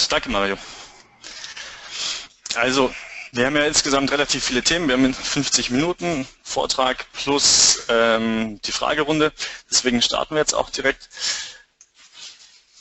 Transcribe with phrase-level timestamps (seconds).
[0.00, 0.56] Gut, danke Mario.
[2.54, 2.92] Also,
[3.32, 4.88] wir haben ja insgesamt relativ viele Themen.
[4.88, 9.30] Wir haben 50 Minuten Vortrag plus ähm, die Fragerunde.
[9.70, 11.08] Deswegen starten wir jetzt auch direkt.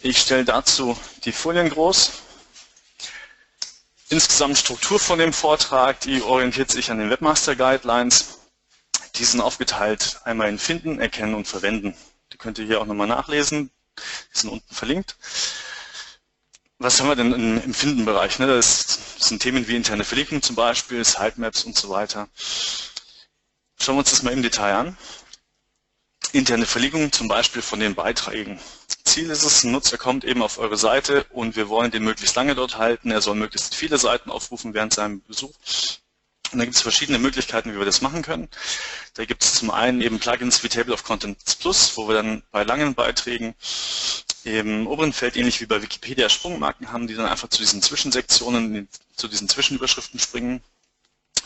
[0.02, 2.12] Ich stelle dazu die Folien groß.
[4.10, 8.40] Insgesamt Struktur von dem Vortrag, die orientiert sich an den Webmaster Guidelines.
[9.16, 11.96] Die sind aufgeteilt einmal in Finden, Erkennen und Verwenden.
[12.32, 13.72] Die könnt ihr hier auch nochmal nachlesen.
[14.34, 15.18] Die sind unten verlinkt.
[16.82, 18.40] Was haben wir denn im Findenbereich?
[18.40, 18.48] Ne?
[18.48, 22.30] Das sind Themen wie interne Verlinkung zum Beispiel, Sitemaps und so weiter.
[23.78, 24.98] Schauen wir uns das mal im Detail an.
[26.32, 28.60] Interne Verlinkung zum Beispiel von den Beiträgen.
[29.04, 32.38] Ziel ist es, ein Nutzer kommt eben auf eure Seite und wir wollen den möglichst
[32.38, 33.12] lange dort halten.
[33.12, 35.54] Er soll möglichst viele Seiten aufrufen während seinem Besuch.
[36.52, 38.50] Und da gibt es verschiedene Möglichkeiten, wie wir das machen können.
[39.14, 42.44] Da gibt es zum einen eben Plugins wie Table of Contents Plus, wo wir dann
[42.52, 43.56] bei langen Beiträgen
[44.44, 48.88] im oberen Feld, ähnlich wie bei Wikipedia, Sprungmarken haben, die dann einfach zu diesen Zwischensektionen,
[49.16, 50.62] zu diesen Zwischenüberschriften springen.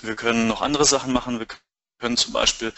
[0.01, 1.39] Wir können noch andere Sachen machen.
[1.39, 1.47] Wir
[1.99, 2.73] können zum Beispiel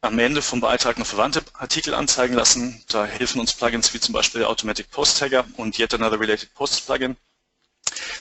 [0.00, 2.82] am Ende vom Beitrag noch verwandte Artikel anzeigen lassen.
[2.88, 6.82] Da helfen uns Plugins wie zum Beispiel Automatic Post Tagger und Yet Another Related Posts
[6.82, 7.16] Plugin.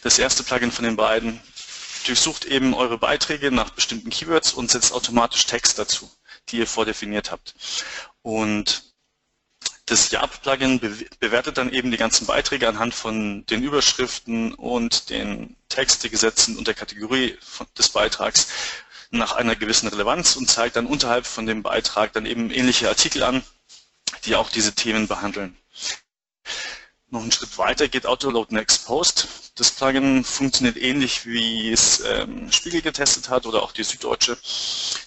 [0.04, 1.42] Das erste Plugin von den beiden
[2.08, 6.10] durchsucht eben eure Beiträge nach bestimmten Keywords und setzt automatisch Text dazu,
[6.50, 7.56] die ihr vordefiniert habt.
[8.22, 8.84] Und
[9.88, 10.80] das YAP-Plugin
[11.20, 16.46] bewertet dann eben die ganzen Beiträge anhand von den Überschriften und den Text, die gesetzt
[16.46, 17.38] sind und der Kategorie
[17.78, 18.48] des Beitrags
[19.12, 23.22] nach einer gewissen Relevanz und zeigt dann unterhalb von dem Beitrag dann eben ähnliche Artikel
[23.22, 23.44] an,
[24.26, 25.56] die auch diese Themen behandeln.
[27.16, 29.30] Noch einen Schritt weiter geht Autoload Next Post.
[29.56, 34.38] Das Plugin funktioniert ähnlich wie es ähm, Spiegel getestet hat oder auch die Süddeutsche.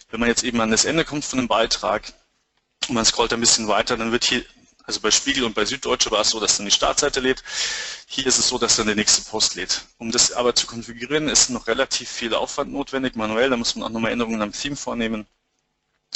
[0.09, 2.14] Wenn man jetzt eben an das Ende kommt von einem Beitrag
[2.89, 4.42] und man scrollt ein bisschen weiter, dann wird hier,
[4.84, 7.45] also bei Spiegel und bei Süddeutsche war es so, dass dann die Startseite lädt.
[8.06, 9.83] Hier ist es so, dass dann der nächste Post lädt.
[9.98, 13.51] Um das aber zu konfigurieren, ist noch relativ viel Aufwand notwendig, manuell.
[13.51, 15.27] Da muss man auch nochmal Änderungen am Theme vornehmen.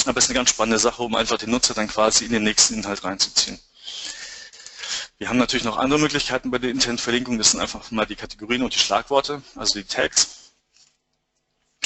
[0.07, 2.41] Aber es ist eine ganz spannende Sache, um einfach den Nutzer dann quasi in den
[2.41, 3.59] nächsten Inhalt reinzuziehen.
[5.17, 7.37] Wir haben natürlich noch andere Möglichkeiten bei der internen Verlinkung.
[7.37, 10.51] Das sind einfach mal die Kategorien und die Schlagworte, also die Tags.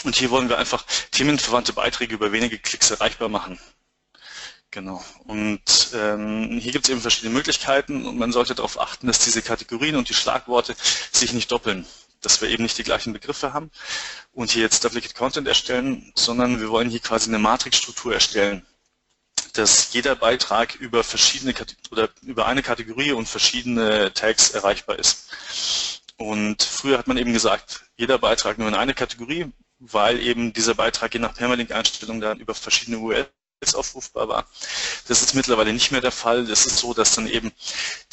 [0.04, 3.60] Und hier wollen wir einfach themenverwandte Beiträge über wenige Klicks erreichbar machen.
[4.72, 5.04] Genau.
[5.26, 5.62] Und
[5.94, 9.96] ähm, hier gibt es eben verschiedene Möglichkeiten und man sollte darauf achten, dass diese Kategorien
[9.96, 10.76] und die Schlagworte
[11.12, 11.86] sich nicht doppeln.
[12.22, 13.72] Dass wir eben nicht die gleichen Begriffe haben
[14.34, 18.66] und hier jetzt Duplicate Content erstellen, sondern wir wollen hier quasi eine Matrixstruktur erstellen
[19.58, 21.54] dass jeder Beitrag über verschiedene
[21.92, 26.02] oder über eine Kategorie und verschiedene Tags erreichbar ist.
[26.18, 30.76] Und früher hat man eben gesagt, jeder Beitrag nur in eine Kategorie, weil eben dieser
[30.76, 34.48] Beitrag je nach Permalink-Einstellung dann über verschiedene URLs aufrufbar war.
[35.08, 36.46] Das ist mittlerweile nicht mehr der Fall.
[36.46, 37.52] Das ist so, dass dann eben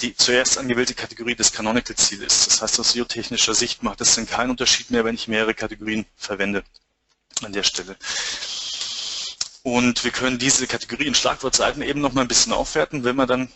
[0.00, 2.46] die zuerst angewählte Kategorie das Canonical-Ziel ist.
[2.46, 6.06] Das heißt, aus SEO-technischer Sicht macht es dann keinen Unterschied mehr, wenn ich mehrere Kategorien
[6.16, 6.64] verwende
[7.42, 7.96] an der Stelle.
[9.64, 13.50] Und wir können diese Kategorien Schlagwortseiten eben noch mal ein bisschen aufwerten, wenn wir dann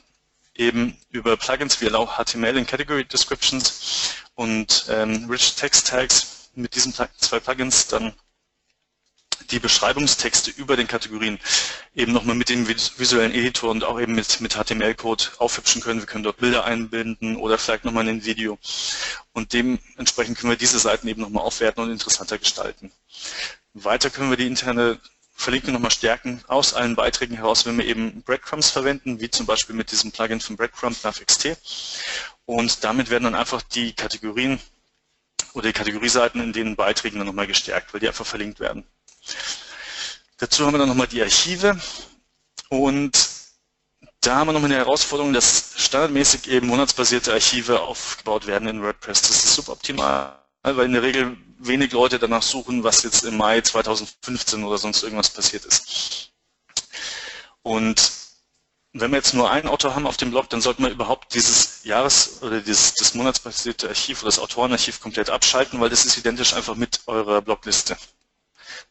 [0.55, 6.75] eben über Plugins wie Allow HTML in Category Descriptions und ähm, Rich Text Tags mit
[6.75, 8.15] diesen zwei Plugins dann
[9.51, 11.39] die Beschreibungstexte über den Kategorien
[11.95, 16.01] eben nochmal mit dem visuellen Editor und auch eben mit, mit HTML-Code aufhübschen können.
[16.01, 18.59] Wir können dort Bilder einbinden oder vielleicht nochmal ein Video.
[19.33, 22.91] Und dementsprechend können wir diese Seiten eben nochmal aufwerten und interessanter gestalten.
[23.75, 24.99] Weiter können wir die interne
[25.39, 29.77] Verlinkung nochmal stärken aus allen Beiträgen heraus, wenn wir eben Breadcrumbs verwenden, wie zum Beispiel
[29.77, 31.57] mit diesem Plugin von Breadcrumb nach XT.
[32.45, 34.59] Und damit werden dann einfach die Kategorien
[35.55, 38.85] oder die Kategorieseiten in den Beiträgen dann nochmal gestärkt, weil die einfach verlinkt werden.
[40.39, 41.81] Dazu haben wir dann nochmal die Archive
[42.69, 43.17] und
[44.21, 49.23] da haben wir nochmal eine Herausforderung, dass standardmäßig eben monatsbasierte Archive aufgebaut werden in WordPress.
[49.23, 53.61] Das ist suboptimal weil in der Regel wenig Leute danach suchen, was jetzt im Mai
[53.61, 56.31] 2015 oder sonst irgendwas passiert ist.
[57.63, 58.13] Und
[58.93, 61.85] wenn wir jetzt nur einen Autor haben auf dem Blog, dann sollten wir überhaupt dieses
[61.85, 66.55] Jahres- oder dieses, das monatsbasierte Archiv oder das Autorenarchiv komplett abschalten, weil das ist identisch
[66.55, 67.97] einfach mit eurer Blogliste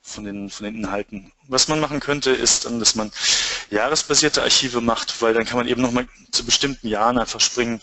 [0.02, 1.32] von den, von den Inhalten.
[1.48, 3.12] Was man machen könnte, ist dann, dass man
[3.70, 7.82] jahresbasierte Archive macht, weil dann kann man eben nochmal zu bestimmten Jahren einfach springen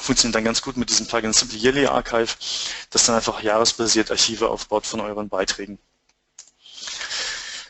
[0.00, 2.34] funktioniert dann ganz gut mit diesem Plugin Simply Yearly Archive,
[2.90, 5.78] das dann einfach jahresbasiert Archive aufbaut von euren Beiträgen.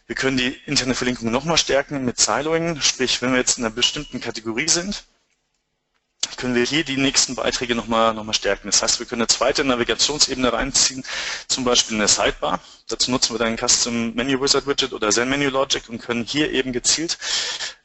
[0.06, 3.74] Wir können die interne Verlinkung nochmal stärken mit Siloing, sprich wenn wir jetzt in einer
[3.74, 5.04] bestimmten Kategorie sind,
[6.36, 8.68] können wir hier die nächsten Beiträge nochmal noch mal stärken.
[8.68, 11.04] Das heißt, wir können eine zweite Navigationsebene reinziehen,
[11.48, 12.60] zum Beispiel eine Sidebar.
[12.88, 16.50] Dazu nutzen wir dann Custom Menu Wizard Widget oder Zen Menu Logic und können hier
[16.50, 17.18] eben gezielt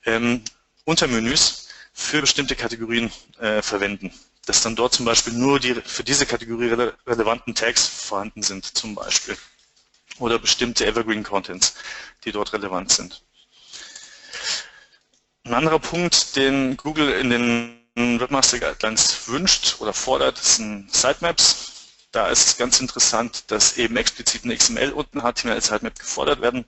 [0.06, 0.42] ähm,
[0.86, 4.14] Untermenüs für bestimmte Kategorien äh, verwenden.
[4.46, 8.78] Dass dann dort zum Beispiel nur die für diese Kategorie rele relevanten Tags vorhanden sind
[8.78, 9.38] zum Beispiel
[10.20, 11.76] oder bestimmte Evergreen Contents,
[12.24, 13.22] die dort relevant sind.
[15.44, 21.72] Ein anderer Punkt, den Google in den Webmaster Guidelines wünscht oder fordert, sind Sitemaps.
[22.12, 26.66] Da ist es ganz interessant, dass eben explizit eine XML und ein HTML-Sitemap gefordert werden.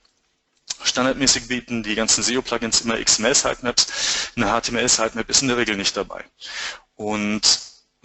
[0.83, 3.88] Standardmäßig bieten die ganzen SEO-Plugins immer XML-Sitemaps.
[4.35, 6.23] Eine HTML-Sitemap ist in der Regel nicht dabei.
[6.95, 7.41] Und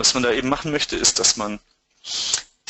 [0.03, 1.61] was man da eben machen möchte, ist, dass man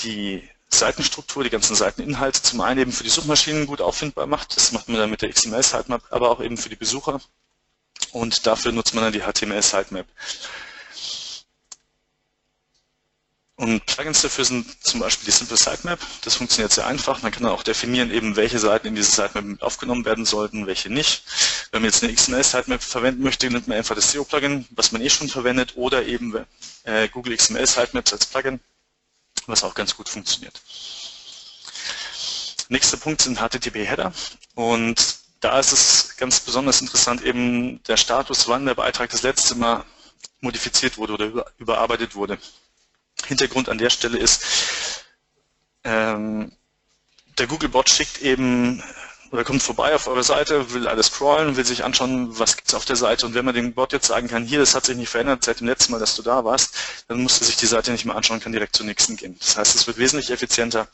[0.01, 4.55] die Seitenstruktur, die ganzen Seiteninhalte zum einen eben für die Suchmaschinen gut auffindbar macht.
[4.55, 7.23] Das macht man dann mit der XML-Sitemap, aber auch eben für die Besucher.
[8.13, 10.07] Und dafür nutzt man dann die HTML-Sitemap.
[13.63, 16.01] Und Plugins dafür sind zum Beispiel die Simple Sitemap.
[16.23, 17.23] Das funktioniert sehr einfach.
[17.23, 21.23] Man kann auch definieren, eben welche Seiten in diese Sitemap aufgenommen werden sollten, welche nicht.
[21.71, 25.01] Wenn man jetzt eine XML Sitemap verwenden möchte, nimmt man einfach das SEO-Plugin, was man
[25.01, 26.45] eh schon verwendet, oder eben
[26.83, 28.59] äh, Google XML Sitemaps als Plugin,
[29.47, 30.61] was auch ganz gut funktioniert.
[32.69, 34.13] Nächster Punkt sind HTTP-Header.
[34.57, 39.55] Und da ist es ganz besonders interessant, eben der Status, wann der Beitrag das letzte
[39.55, 39.85] Mal
[40.41, 42.39] modifiziert wurde oder überarbeitet wurde.
[43.27, 45.05] Hintergrund an der Stelle ist,
[45.85, 46.53] ähm,
[47.39, 48.83] der Googlebot schickt eben
[49.33, 52.75] oder kommt vorbei auf eure Seite, will alles scrollen, will sich anschauen, was gibt es
[52.75, 54.97] auf der Seite und wenn man dem Bot jetzt sagen kann, hier, das hat sich
[54.97, 56.75] nicht verändert seit dem letzten Mal, dass du da warst,
[57.09, 59.37] dann muss er sich die Seite nicht mehr anschauen, kann direkt zur nächsten gehen.
[59.39, 60.87] Das heißt, es wird wesentlich effizienter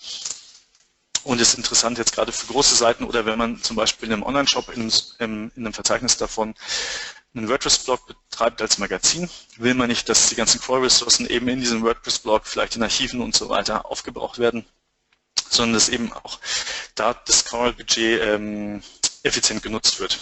[1.24, 4.22] und ist interessant jetzt gerade für große Seiten oder wenn man zum Beispiel in einem
[4.22, 6.54] Online-Shop in, in, einem Verzeichnis davon
[7.34, 11.82] einen WordPress-Blog betreibt als Magazin, will man nicht, dass die ganzen Core-Ressourcen eben in diesem
[11.82, 14.64] WordPress-Blog, vielleicht in Archiven und so weiter aufgebraucht werden,
[15.48, 16.38] sondern dass eben auch
[16.94, 18.82] da das Core-Budget ähm,
[19.22, 20.18] effizient genutzt wird.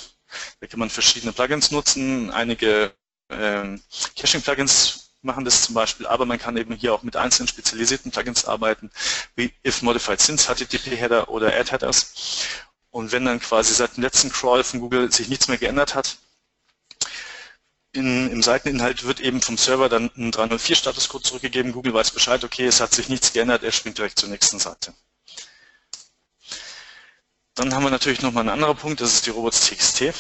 [0.61, 2.93] Da kann man verschiedene Plugins nutzen, einige
[3.31, 3.83] ähm,
[4.17, 8.45] Caching-Plugins machen das zum Beispiel, aber man kann eben hier auch mit einzelnen spezialisierten Plugins
[8.45, 8.91] arbeiten,
[9.35, 12.47] wie if modified since HTTP-Header oder Ad-Headers.
[12.91, 16.17] Und wenn dann quasi seit dem letzten Crawl von Google sich nichts mehr geändert hat,
[17.97, 21.73] in, im Seiteninhalt wird eben vom Server dann ein 304-Statuscode zurückgegeben.
[21.73, 24.95] Google weiß Bescheid, okay, es hat sich nichts geändert, er springt direkt zur nächsten Seite.
[27.55, 30.13] Dann haben wir natürlich nochmal einen anderen Punkt, das ist die Robots.txt,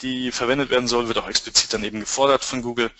[0.00, 2.90] die verwendet werden soll, wird auch explizit dann eben gefordert von Google.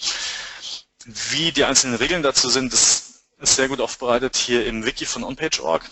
[1.04, 5.22] Wie die einzelnen Regeln dazu sind, das ist sehr gut aufbereitet hier im Wiki von
[5.22, 5.88] onpage.org.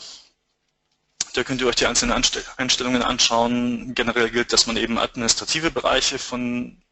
[1.34, 2.12] Da könnt ihr euch die einzelnen
[2.56, 3.94] Einstellungen anschauen.
[3.94, 6.82] Generell gilt, dass man eben administrative Bereiche von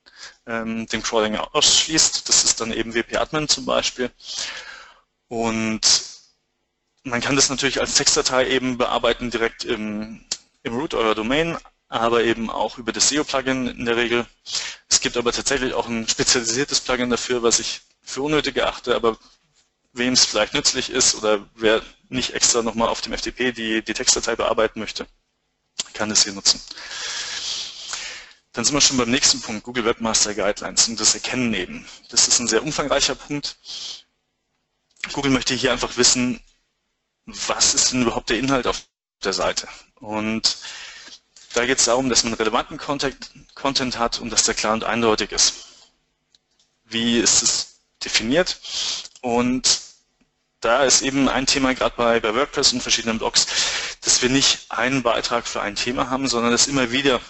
[0.47, 2.29] ähm, dem Crawling ausschließt.
[2.29, 4.11] Das ist dann eben WP-Admin zum Beispiel.
[5.29, 5.81] Und
[7.05, 10.25] man kann das natürlich als Textdatei eben bearbeiten direkt im,
[10.62, 14.26] im Root eurer Domain, aber eben auch über das SEO-Plugin in der Regel.
[14.88, 19.19] Es gibt aber tatsächlich auch ein spezialisiertes Plugin dafür, was ich für unnötig erachte, aber
[19.93, 23.94] wem es vielleicht nützlich ist oder wer nicht extra nochmal auf dem FTP die, die
[23.94, 25.06] Textdatei bearbeiten möchte,
[25.93, 26.61] kann das hier nutzen.
[28.55, 31.87] Dann sind wir schon beim nächsten Punkt, Google Webmaster Guidelines und das Erkennen eben.
[32.11, 33.56] Das ist ein sehr umfangreicher Punkt.
[35.12, 36.41] Google möchte hier einfach wissen,
[37.27, 38.83] was ist denn überhaupt der Inhalt auf
[39.25, 39.67] der Seite.
[39.97, 40.56] Und
[41.55, 45.33] da geht es darum, dass man relevanten Content, hat und dass der klar und eindeutig
[45.33, 45.55] ist.
[46.84, 48.61] Wie ist es definiert?
[49.20, 49.81] Und
[50.61, 53.46] da ist eben ein Thema gerade bei, bei WordPress und verschiedenen Blogs,
[54.03, 57.20] dass wir nicht einen Beitrag für ein Thema haben, sondern dass immer wieder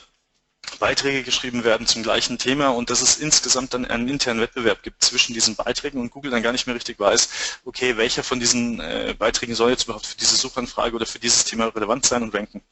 [0.79, 5.03] Beiträge geschrieben werden zum gleichen Thema und dass es insgesamt dann einen internen Wettbewerb gibt
[5.03, 8.81] zwischen diesen Beiträgen und Google dann gar nicht mehr richtig weiß, okay, welcher von diesen
[8.81, 12.35] äh, Beiträgen soll jetzt überhaupt für diese Suchanfrage oder für dieses Thema relevant sein und
[12.35, 12.63] ranken.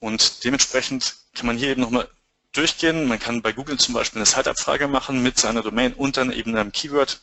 [0.00, 2.08] Und dementsprechend kann man hier eben nochmal
[2.52, 3.06] durchgehen.
[3.08, 6.54] Man kann bei Google zum Beispiel eine Site-Abfrage machen mit seiner Domain und dann eben
[6.56, 7.20] einem Keyword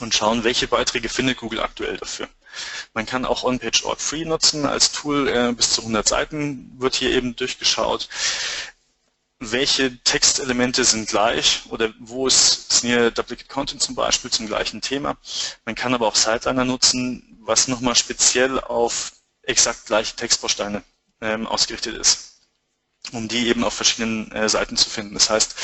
[0.00, 2.28] und schauen, welche Beiträge findet Google aktuell dafür.
[2.92, 7.10] Man kann auch OnPage.org Free nutzen als Tool, äh, bis zu 100 Seiten wird hier
[7.10, 8.08] eben durchgeschaut
[9.50, 15.16] welche Textelemente sind gleich oder wo ist Sneer Duplicate Content zum Beispiel zum gleichen Thema.
[15.64, 20.82] Man kann aber auch Sideliner nutzen, was nochmal speziell auf exakt gleiche Textbausteine
[21.20, 22.42] ähm, ausgerichtet ist,
[23.12, 25.14] um die eben auf verschiedenen äh, Seiten zu finden.
[25.14, 25.56] Das heißt,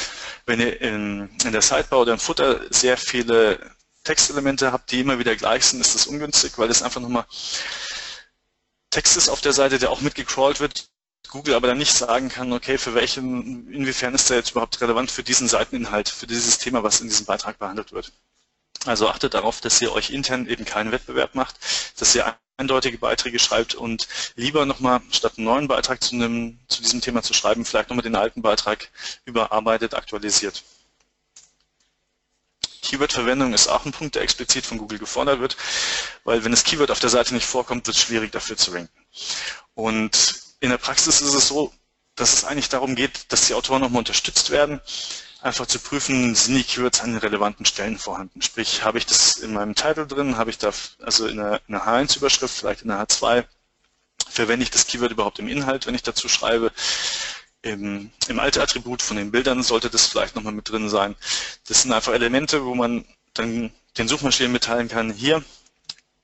[0.47, 3.61] wenn ihr in, in der Sidebar oder im Footer sehr viele
[4.03, 7.27] Textelemente habt, die immer wieder gleich sind, ist das ungünstig, weil es einfach nochmal
[8.91, 10.88] Text ist auf der Seite, der auch mitgecrawlt wird,
[11.29, 15.11] Google aber dann nicht sagen kann, okay, für welchen, inwiefern ist der jetzt überhaupt relevant
[15.11, 18.13] für diesen Seiteninhalt, für dieses Thema, was in diesem Beitrag behandelt wird.
[18.87, 21.57] Also achtet darauf, dass ihr euch intern eben keinen Wettbewerb macht,
[21.99, 26.83] dass ihr eindeutige Beiträge schreibt und lieber nochmal statt einen neuen Beitrag zu, einem, zu
[26.83, 28.89] diesem Thema zu schreiben, vielleicht nochmal den alten Beitrag
[29.25, 30.65] überarbeitet, aktualisiert.
[32.83, 35.57] Keyword-Verwendung ist auch ein Punkt, der explizit von Google gefordert wird,
[36.25, 39.05] weil wenn das Keyword auf der Seite nicht vorkommt, wird es schwierig dafür zu ranken.
[39.75, 41.73] Und in der Praxis ist es so,
[42.17, 44.81] dass es eigentlich darum geht, dass die Autoren nochmal unterstützt werden,
[45.41, 48.43] einfach zu prüfen, sind die Keywords an den relevanten Stellen vorhanden.
[48.43, 51.77] Sprich, habe ich das in meinem Titel drin, habe ich da also in einer, in
[51.77, 53.45] einer H1-Überschrift, vielleicht in einer H2,
[54.29, 56.73] verwende ich das Keyword überhaupt im Inhalt, wenn ich dazu schreibe.
[57.63, 61.17] Im, im Alt-Attribut von den Bildern sollte das vielleicht nochmal mit drin sein.
[61.67, 65.45] Das sind einfach Elemente, wo man dann den Suchmaschinen mitteilen kann, hier,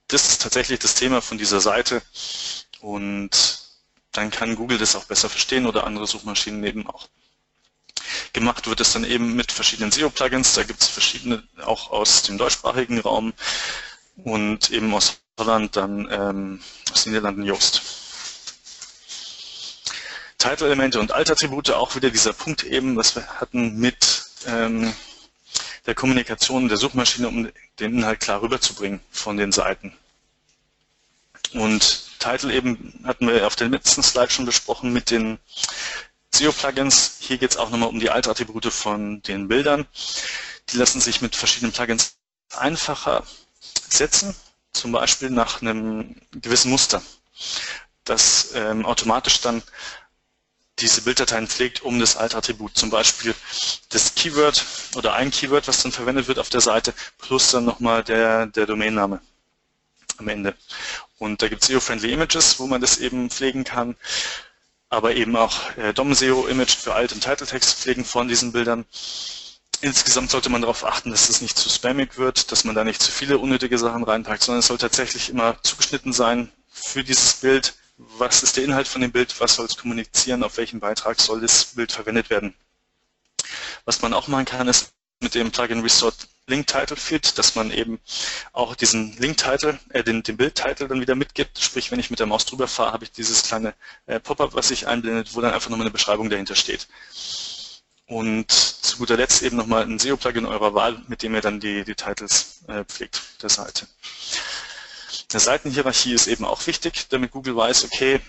[0.09, 2.03] das ist tatsächlich das Thema von dieser Seite
[2.81, 3.31] und
[4.15, 7.09] dann kann Google das auch besser verstehen oder andere Suchmaschinen eben auch.
[8.33, 12.39] Gemacht wird es dann eben mit verschiedenen SEO-Plugins, da gibt es verschiedene auch aus dem
[12.39, 13.33] deutschsprachigen Raum
[14.17, 16.61] und eben aus Holland dann ähm,
[16.93, 17.83] aus den Niederlanden Yoast.
[20.39, 24.93] Title-Elemente und Alt-Attribute, auch wieder dieser Punkt eben, was wir hatten mit ähm,
[25.87, 29.97] der Kommunikation der Suchmaschine, um den Inhalt klar rüberzubringen von den Seiten.
[31.53, 35.39] Und Title eben hatten wir auf den letzten Slide schon besprochen mit den
[36.35, 37.17] SEO-Plugins.
[37.19, 39.87] Hier geht es auch nochmal um die Alt-Attribute von den Bildern.
[40.71, 42.17] Die lassen sich mit verschiedenen Plugins
[42.57, 43.25] einfacher
[43.91, 44.35] setzen,
[44.73, 47.03] zum Beispiel nach einem gewissen Muster,
[48.05, 49.63] das ähm, automatisch dann
[50.79, 52.77] diese Bilddateien pflegt um das Alt-Attribut.
[52.77, 53.35] Zum Beispiel
[53.91, 54.65] das Keyword
[54.97, 58.65] oder ein Keyword, was dann verwendet wird auf der Seite, plus dann nochmal der, der
[58.65, 59.21] Domainname
[60.19, 60.55] am Ende.
[61.19, 63.97] Und da gibt es SEO-Friendly Images, wo man das eben pflegen kann,
[64.89, 68.85] aber eben auch äh, DOM-SEO-Image für Alt- und Title-Text pflegen von diesen Bildern.
[69.81, 73.03] Insgesamt sollte man darauf achten, dass es nicht zu spammig wird, dass man da nicht
[73.03, 77.75] zu viele unnötige Sachen reinpackt, sondern es soll tatsächlich immer zugeschnitten sein für dieses Bild,
[77.97, 81.41] was ist der Inhalt von dem Bild, was soll es kommunizieren, auf welchem Beitrag soll
[81.41, 82.55] das Bild verwendet werden.
[83.85, 84.93] Was man auch machen kann, ist
[85.25, 87.99] mit dem Plugin Resort Link Title Field, dass man eben
[88.53, 91.59] auch diesen Link Title, äh, den, den Bild Title dann wieder mitgibt.
[91.59, 93.75] Sprich, wenn ich mit der Maus drüber fahre, habe ich dieses kleine
[94.07, 96.87] äh, Pop-up, was sich einblendet, wo dann einfach nochmal eine Beschreibung dahinter steht.
[98.07, 101.85] Und zu guter Letzt eben nochmal ein SEO-Plugin eurer Wahl, mit dem ihr dann die,
[101.85, 103.89] die Titles äh, pflegt der Seite.
[105.33, 108.21] Eine Seitenhierarchie ist eben auch wichtig, damit Google weiß, okay,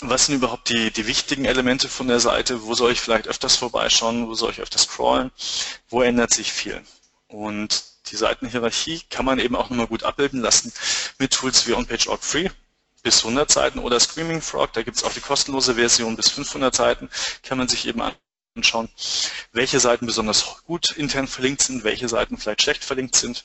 [0.00, 3.56] was sind überhaupt die, die wichtigen Elemente von der Seite, wo soll ich vielleicht öfters
[3.56, 5.30] vorbeischauen, wo soll ich öfters scrollen,
[5.88, 6.82] wo ändert sich viel.
[7.28, 10.72] Und die Seitenhierarchie kann man eben auch nochmal gut abbilden lassen
[11.18, 12.48] mit Tools wie OnPage.org Free
[13.02, 16.74] bis 100 Seiten oder Screaming Frog, da gibt es auch die kostenlose Version bis 500
[16.74, 17.08] Seiten,
[17.42, 18.02] kann man sich eben
[18.56, 18.88] anschauen,
[19.52, 23.44] welche Seiten besonders gut intern verlinkt sind, welche Seiten vielleicht schlecht verlinkt sind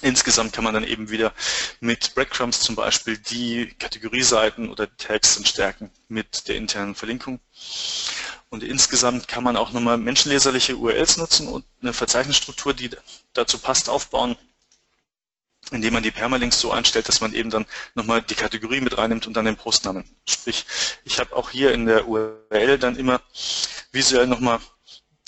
[0.00, 1.32] Insgesamt kann man dann eben wieder
[1.80, 7.40] mit Breadcrumbs zum Beispiel die Kategorieseiten oder Tags dann stärken mit der internen Verlinkung.
[8.48, 12.90] Und insgesamt kann man auch nochmal menschenleserliche URLs nutzen und eine Verzeichnisstruktur, die
[13.32, 14.36] dazu passt, aufbauen,
[15.72, 19.26] indem man die Permalinks so einstellt, dass man eben dann nochmal die Kategorie mit reinnimmt
[19.26, 20.08] und dann den Postnamen.
[20.26, 20.64] Sprich,
[21.04, 23.20] ich habe auch hier in der URL dann immer
[23.92, 24.60] visuell nochmal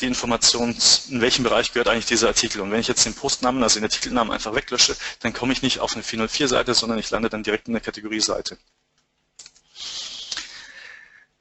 [0.00, 0.76] die Information,
[1.08, 2.60] in welchem Bereich gehört eigentlich dieser Artikel.
[2.60, 5.78] Und wenn ich jetzt den Postnamen, also den Artikelnamen einfach weglösche, dann komme ich nicht
[5.80, 8.58] auf eine 404-Seite, sondern ich lande dann direkt in der Kategorie-Seite.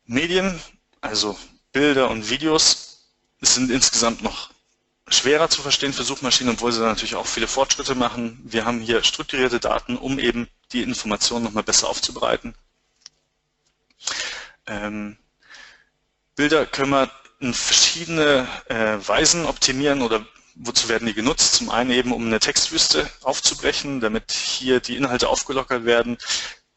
[0.06, 0.60] Medien,
[1.02, 1.38] also
[1.72, 3.08] Bilder und Videos,
[3.42, 4.50] sind insgesamt noch
[5.08, 8.40] schwerer zu verstehen für Suchmaschinen, obwohl sie natürlich auch viele Fortschritte machen.
[8.44, 12.56] Wir haben hier strukturierte Daten, um eben die Informationen nochmal besser aufzubereiten.
[14.68, 15.18] Ähm,
[16.36, 21.56] Bilder können wir in verschiedene äh, Weisen optimieren oder wozu werden die genutzt?
[21.56, 26.18] Zum einen eben, um eine Textwüste aufzubrechen, damit hier die Inhalte aufgelockert werden,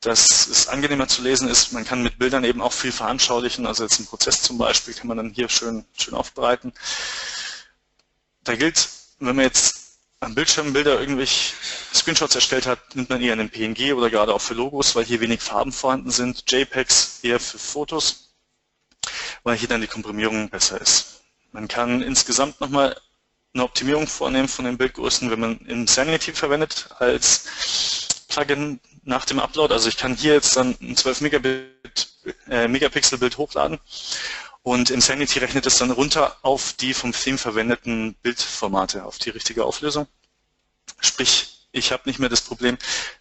[0.00, 1.72] dass es angenehmer zu lesen ist.
[1.72, 5.08] Man kann mit Bildern eben auch viel veranschaulichen, also jetzt ein Prozess zum Beispiel kann
[5.08, 6.72] man dann hier schön, schön aufbereiten.
[8.44, 8.88] Da gilt,
[9.18, 11.54] wenn man jetzt am Bildschirm Bilder irgendwelche
[11.92, 15.20] Screenshots erstellt hat, nimmt man eher einen PNG oder gerade auch für Logos, weil hier
[15.20, 16.44] wenig Farben vorhanden sind.
[16.50, 18.31] JPEGs eher für Fotos
[19.42, 21.22] weil hier dann die Komprimierung besser ist.
[21.52, 22.96] Man kann insgesamt nochmal
[23.54, 29.74] eine Optimierung vornehmen von den Bildgrößen, wenn man Insanity verwendet als Plugin nach dem Upload.
[29.74, 32.08] Also ich kann hier jetzt dann ein 12 Megabit,
[32.48, 33.78] äh, Megapixel Bild hochladen
[34.62, 39.64] und Insanity rechnet es dann runter auf die vom Theme verwendeten Bildformate, auf die richtige
[39.64, 40.06] Auflösung.
[41.00, 42.78] Sprich, ich habe nicht mehr das Problem,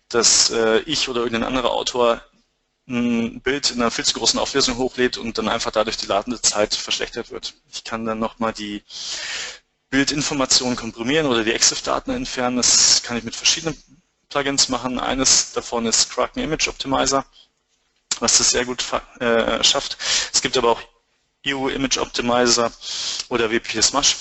[0.10, 2.24] dass äh, ich oder irgendein anderer Autor
[2.88, 6.76] ein Bild in einer viel zu großen Auflösung hochlädt und dann einfach dadurch die Ladezeit
[6.76, 7.54] verschlechtert wird.
[7.72, 8.84] Ich kann dann nochmal die
[9.90, 12.58] Bildinformationen komprimieren oder die EXIF-Daten entfernen.
[12.58, 13.78] Das kann ich mit verschiedenen
[14.30, 15.00] Plugins machen.
[15.00, 17.26] Eines davon ist Kraken Image Optimizer,
[18.20, 18.84] was das sehr gut
[19.20, 19.98] äh, schafft.
[20.34, 20.82] Es gibt aber auch
[21.46, 22.72] EU Image Optimizer
[23.30, 24.16] oder WP Smash.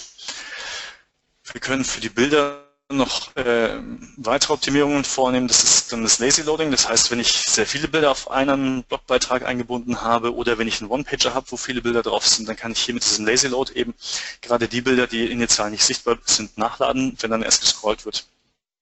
[1.52, 3.78] Wir können für die Bilder noch äh,
[4.16, 5.49] weitere Optimierungen vornehmen.
[5.49, 6.70] Das ist dann das Lazy Loading.
[6.70, 10.80] Das heißt, wenn ich sehr viele Bilder auf einen Blogbeitrag eingebunden habe oder wenn ich
[10.80, 13.49] einen One-Pager habe, wo viele Bilder drauf sind, dann kann ich hier mit diesem Lazy
[13.49, 13.94] Load eben
[14.42, 18.26] gerade die Bilder, die initial nicht sichtbar sind, nachladen, wenn dann erst gescrollt wird.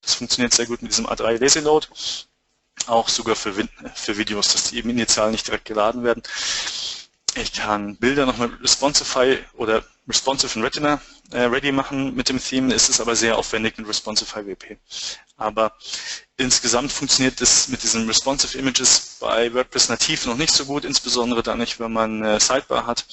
[0.02, 1.86] Das funktioniert sehr gut mit diesem A3 Lazy Load.
[2.86, 3.52] Auch sogar für,
[3.94, 6.22] für Videos, dass die eben initial nicht direkt geladen werden.
[7.34, 11.00] Ich kann Bilder nochmal Responsify oder Responsive in Retina
[11.32, 14.78] äh, ready machen mit dem Theme, ist es aber sehr aufwendig mit Responsify WP.
[15.36, 15.72] Aber
[16.38, 21.42] insgesamt funktioniert es mit diesen Responsive Images bei WordPress nativ noch nicht so gut, insbesondere
[21.42, 23.04] dann nicht, wenn man äh, Sidebar hat,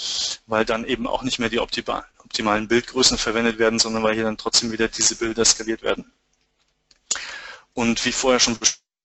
[0.48, 4.38] weil dann eben auch nicht mehr die optimalen Bildgrößen verwendet werden, sondern weil hier dann
[4.38, 6.12] trotzdem wieder diese Bilder skaliert werden.
[7.74, 8.58] Und wie vorher schon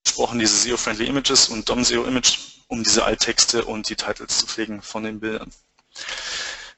[0.04, 5.02] besprochen, diese SEO-Friendly Images und DOM-SEO-Image, um diese Alttexte und die Titles zu pflegen von
[5.02, 5.50] den Bildern.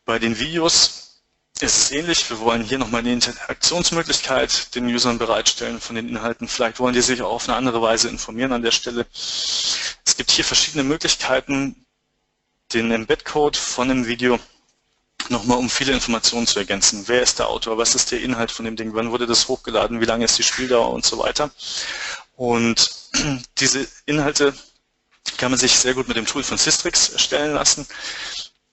[0.04, 1.22] Bei den Videos
[1.60, 2.28] ist es ähnlich.
[2.28, 6.48] Wir wollen hier nochmal eine Interaktionsmöglichkeit den Usern bereitstellen von den Inhalten.
[6.48, 9.06] Vielleicht wollen die sich auch auf eine andere Weise informieren an der Stelle.
[9.12, 11.86] Es gibt hier verschiedene Möglichkeiten,
[12.72, 14.40] den Embed-Code von dem Video
[15.28, 17.04] nochmal um viele Informationen zu ergänzen.
[17.06, 17.78] Wer ist der Autor?
[17.78, 18.94] Was ist der Inhalt von dem Ding?
[18.94, 20.00] Wann wurde das hochgeladen?
[20.00, 21.50] Wie lange ist die Spieldauer und so weiter?
[22.34, 22.90] Und
[23.58, 24.52] diese Inhalte
[25.36, 27.86] kann man sich sehr gut mit dem Tool von Systrix erstellen lassen.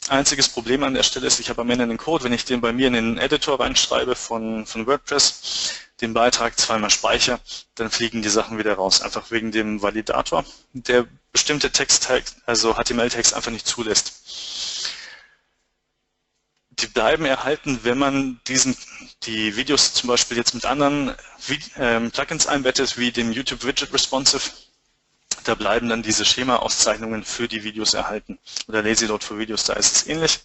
[0.08, 2.62] Einziges Problem an der Stelle ist, ich habe am Ende einen Code, wenn ich den
[2.62, 7.40] bei mir in den Editor reinschreibe von, von WordPress, den Beitrag zweimal speichere,
[7.76, 12.10] dann fliegen die Sachen wieder raus, einfach wegen dem Validator, der bestimmte Text,
[12.46, 14.14] also HTML-Text einfach nicht zulässt
[16.82, 18.76] die bleiben erhalten, wenn man diesen,
[19.24, 21.16] die Videos zum Beispiel jetzt mit anderen
[21.78, 24.50] ähm, Plugins einbettet, wie dem YouTube Widget Responsive.
[25.44, 28.40] Da bleiben dann diese Schema-Auszeichnungen für die Videos erhalten.
[28.68, 30.40] Oder Lazy Load für Videos, da ist es ähnlich.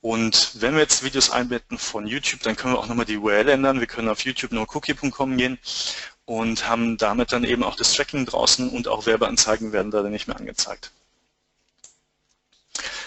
[0.00, 3.48] Und wenn wir jetzt Videos einbetten von YouTube, dann können wir auch nochmal die URL
[3.48, 3.80] ändern.
[3.80, 5.58] Wir können auf youtube nocookie.com gehen
[6.24, 10.12] und haben damit dann eben auch das Tracking draußen und auch Werbeanzeigen werden da dann
[10.12, 10.92] nicht mehr angezeigt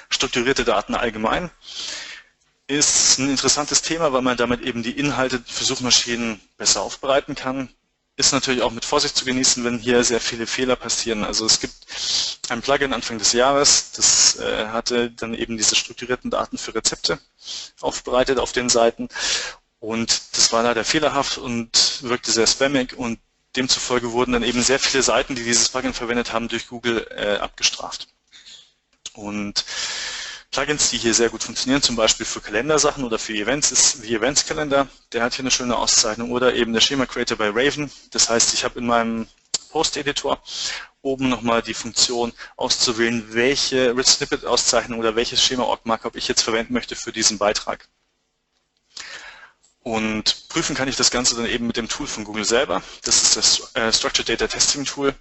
[0.10, 1.50] strukturierte Daten allgemein
[2.68, 7.70] ist ein interessantes Thema, weil man damit eben die Inhalte für Suchmaschinen besser aufbereiten kann.
[8.20, 11.24] Ist natürlich auch mit Vorsicht zu genießen, wenn hier sehr viele Fehler passieren.
[11.24, 11.74] Also es gibt
[12.50, 17.20] ein Plugin Anfang des Jahres, das äh, hatte dann eben diese strukturierten Daten für Rezepte
[17.80, 19.08] aufbereitet auf den Seiten
[19.80, 23.20] und das war leider fehlerhaft und wirkte sehr spammig und
[23.56, 27.38] demzufolge wurden dann eben sehr viele Seiten, die dieses Plugin verwendet haben, durch Google äh,
[27.38, 28.10] abgestraft.
[29.14, 29.64] Und
[30.52, 34.16] Plugins, die hier sehr gut funktionieren, zum Beispiel für Kalendersachen oder für Events, ist wie
[34.16, 34.88] Events Kalender.
[35.14, 36.32] Der hat hier eine schöne Auszeichnung.
[36.32, 37.92] Oder eben der Schema Creator bei Raven.
[38.12, 39.28] Das heißt, ich habe in meinem
[39.72, 40.42] Post-Editor
[41.02, 46.28] oben nochmal die Funktion auszuwählen, welche Rich Snippet Auszeichnung oder welches Schema Org Markup ich
[46.28, 47.88] jetzt verwenden möchte für diesen Beitrag.
[49.82, 52.82] Und prüfen kann ich das Ganze dann eben mit dem Tool von Google selber.
[53.04, 55.14] Das ist das äh, Structured Data Testing Tool.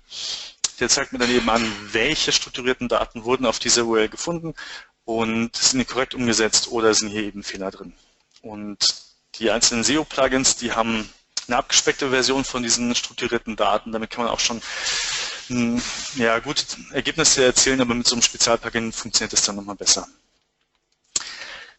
[0.81, 4.55] Der zeigt mir dann eben an, welche strukturierten Daten wurden auf dieser URL gefunden
[5.09, 7.95] und sind die korrekt umgesetzt oder sind hier eben Fehler drin.
[8.43, 8.77] Und
[9.37, 11.09] die einzelnen SEO-Plugins, die haben
[11.47, 13.91] eine abgespeckte Version von diesen strukturierten Daten.
[13.91, 14.61] Damit kann man auch schon
[15.47, 15.81] hm,
[16.17, 20.07] ja, gute Ergebnisse erzielen, aber mit so einem Spezialplugin funktioniert das dann nochmal besser.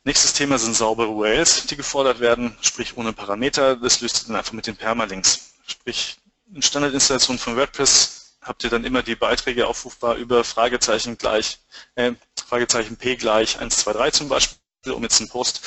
[0.04, 3.76] Nächstes Thema sind saubere URLs, die gefordert werden, sprich ohne Parameter.
[3.76, 5.52] Das löst dann einfach mit den Permalinks.
[5.68, 6.18] Sprich,
[6.52, 11.60] in Standardinstallation von WordPress habt ihr dann immer die Beiträge aufrufbar über Fragezeichen gleich,
[11.96, 12.14] äh,
[12.48, 15.62] Fragezeichen P gleich 123 zum Beispiel, um jetzt einen Post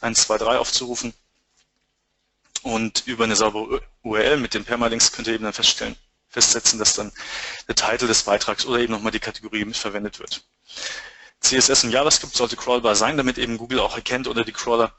[0.00, 1.14] 123 aufzurufen.
[2.62, 5.96] Und über eine saubere URL mit den Permalinks könnt ihr eben dann feststellen,
[6.28, 7.12] festsetzen, dass dann
[7.66, 10.44] der Titel des Beitrags oder eben nochmal die Kategorie mitverwendet wird.
[11.40, 14.92] CSS und JavaScript sollte crawlbar sein, damit eben Google auch erkennt oder die Crawler,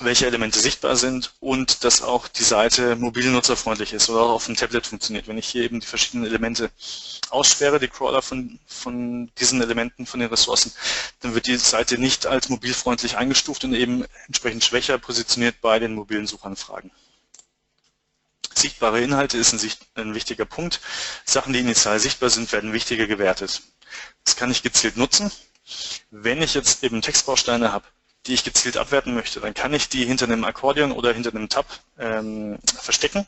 [0.00, 4.46] welche Elemente sichtbar sind und dass auch die Seite mobil nutzerfreundlich ist oder auch auf
[4.46, 5.28] dem Tablet funktioniert.
[5.28, 6.70] Wenn ich hier eben die verschiedenen Elemente
[7.30, 10.72] aussperre, die Crawler von, von diesen Elementen, von den Ressourcen,
[11.20, 15.94] dann wird die Seite nicht als mobilfreundlich eingestuft und eben entsprechend schwächer positioniert bei den
[15.94, 16.90] mobilen Suchanfragen.
[18.54, 20.80] Sichtbare Inhalte ist ein, ein wichtiger Punkt.
[21.24, 23.62] Sachen, die initial sichtbar sind, werden wichtiger gewertet.
[24.24, 25.30] Das kann ich gezielt nutzen.
[26.10, 27.86] Wenn ich jetzt eben Textbausteine habe,
[28.26, 31.48] die ich gezielt abwerten möchte, dann kann ich die hinter einem Akkordeon oder hinter einem
[31.48, 31.66] Tab
[31.98, 33.26] ähm, verstecken.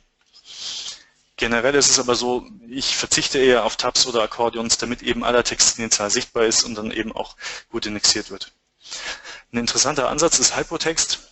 [1.36, 5.44] Generell ist es aber so, ich verzichte eher auf Tabs oder Akkordeons, damit eben aller
[5.44, 7.36] Text initial sichtbar ist und dann eben auch
[7.70, 8.52] gut indexiert wird.
[9.52, 11.28] Ein interessanter Ansatz ist Hypotext.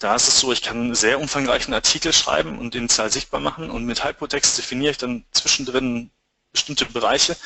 [0.00, 3.84] Da ist es so, ich kann sehr umfangreichen Artikel schreiben und initial sichtbar machen und
[3.84, 6.10] mit Hypotext definiere ich dann zwischendrin
[6.52, 7.36] bestimmte Bereiche,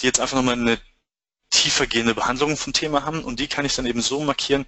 [0.00, 0.78] die jetzt einfach nochmal eine
[1.50, 4.66] tiefergehende Behandlungen vom Thema haben und die kann ich dann eben so markieren,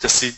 [0.00, 0.34] dass sie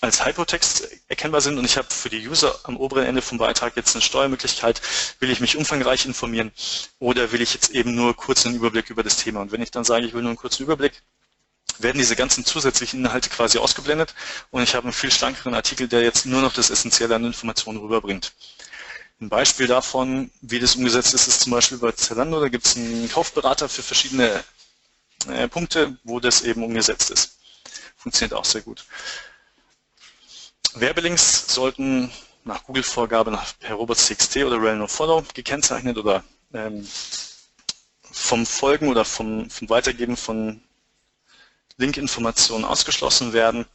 [0.00, 3.76] als Hypertext erkennbar sind und ich habe für die User am oberen Ende vom Beitrag
[3.76, 4.80] jetzt eine Steuermöglichkeit,
[5.20, 6.52] will ich mich umfangreich informieren
[6.98, 9.40] oder will ich jetzt eben nur kurz einen Überblick über das Thema.
[9.40, 11.02] Und wenn ich dann sage, ich will nur einen kurzen Überblick,
[11.78, 14.14] werden diese ganzen zusätzlichen Inhalte quasi ausgeblendet
[14.50, 17.78] und ich habe einen viel schlankeren Artikel, der jetzt nur noch das Essentielle an Informationen
[17.78, 18.32] rüberbringt.
[19.20, 22.38] Ein Beispiel davon, wie das umgesetzt ist, ist zum Beispiel bei Zalando.
[22.38, 24.44] Da gibt es einen Kaufberater für verschiedene
[25.28, 27.38] äh, Punkte, wo das eben umgesetzt ist.
[27.96, 28.84] Funktioniert auch sehr gut.
[30.74, 32.10] Werbelinks sollten
[32.44, 36.22] nach Google-Vorgabe per robots.txt oder rel nofollow gekennzeichnet oder
[36.54, 36.86] ähm,
[38.12, 40.62] vom Folgen oder vom, vom Weitergeben von
[41.78, 43.66] Linkinformationen ausgeschlossen werden.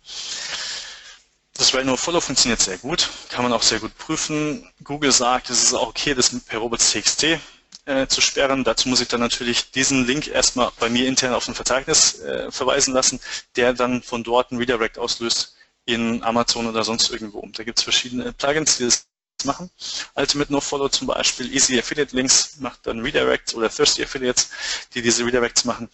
[1.54, 4.72] Das rel nofollow funktioniert sehr gut, kann man auch sehr gut prüfen.
[4.84, 7.40] Google sagt, es ist auch okay, das per robots.txt
[7.86, 8.64] äh, zu sperren.
[8.64, 12.52] Dazu muss ich dann natürlich diesen Link erstmal bei mir intern auf ein Verzeichnis äh,
[12.52, 13.20] verweisen lassen,
[13.56, 17.46] der dann von dort ein Redirect auslöst in Amazon oder sonst irgendwo.
[17.54, 19.08] Da gibt es verschiedene Plugins, die das
[19.46, 19.72] machen.
[20.16, 24.50] Ultimate NoFollow zum Beispiel, Easy Affiliate Links macht dann Redirects oder Thirsty Affiliates,
[24.94, 25.90] die diese Redirects machen.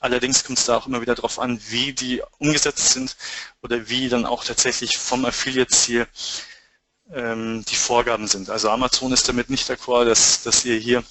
[0.00, 3.16] Allerdings kommt es da auch immer wieder darauf an, wie die umgesetzt sind
[3.62, 6.08] oder wie dann auch tatsächlich vom Affiliate-Ziel
[7.12, 8.50] ähm, die Vorgaben sind.
[8.50, 11.04] Also Amazon ist damit nicht d'accord, dass, dass ihr hier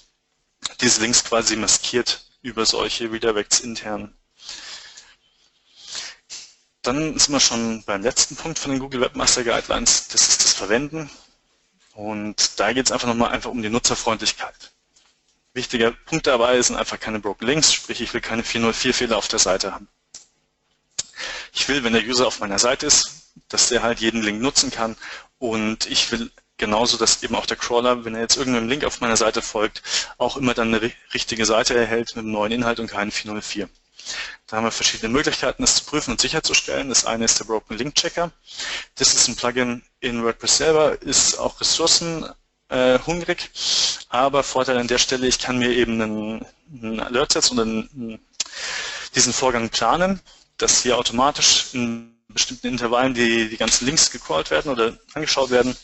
[0.82, 4.14] diese Links quasi maskiert über solche Redirects intern.
[6.82, 10.54] Dann sind wir schon beim letzten Punkt von den Google Webmaster Guidelines, das ist das
[10.54, 11.10] Verwenden.
[11.94, 14.72] Und da geht es einfach nochmal einfach um die Nutzerfreundlichkeit.
[15.54, 19.40] Wichtiger Punkt dabei sind einfach keine Broken Links, sprich ich will keine 404-Fehler auf der
[19.40, 19.88] Seite haben.
[21.52, 24.70] Ich will, wenn der User auf meiner Seite ist, dass der halt jeden Link nutzen
[24.70, 24.96] kann
[25.40, 29.00] und ich will genauso, dass eben auch der Crawler, wenn er jetzt irgendeinem Link auf
[29.02, 29.84] meiner Seite folgt,
[30.18, 33.70] auch immer dann eine richtige Seite erhält mit einem neuen Inhalt und keinen 404.
[34.48, 36.90] Da haben wir verschiedene Möglichkeiten, das zu prüfen und sicherzustellen.
[36.90, 38.32] Das eine ist der Broken Link Checker.
[38.96, 42.30] Das ist ein Plugin in WordPress selber, ist auch ressourcenhungrig,
[42.70, 46.46] äh, aber Vorteil an der Stelle, ich kann mir eben einen,
[46.82, 48.20] einen Alert setzen und einen,
[49.16, 50.22] diesen Vorgang planen,
[50.58, 55.76] dass hier automatisch in bestimmten Intervallen die, die ganzen Links gecrawlt werden oder angeschaut werden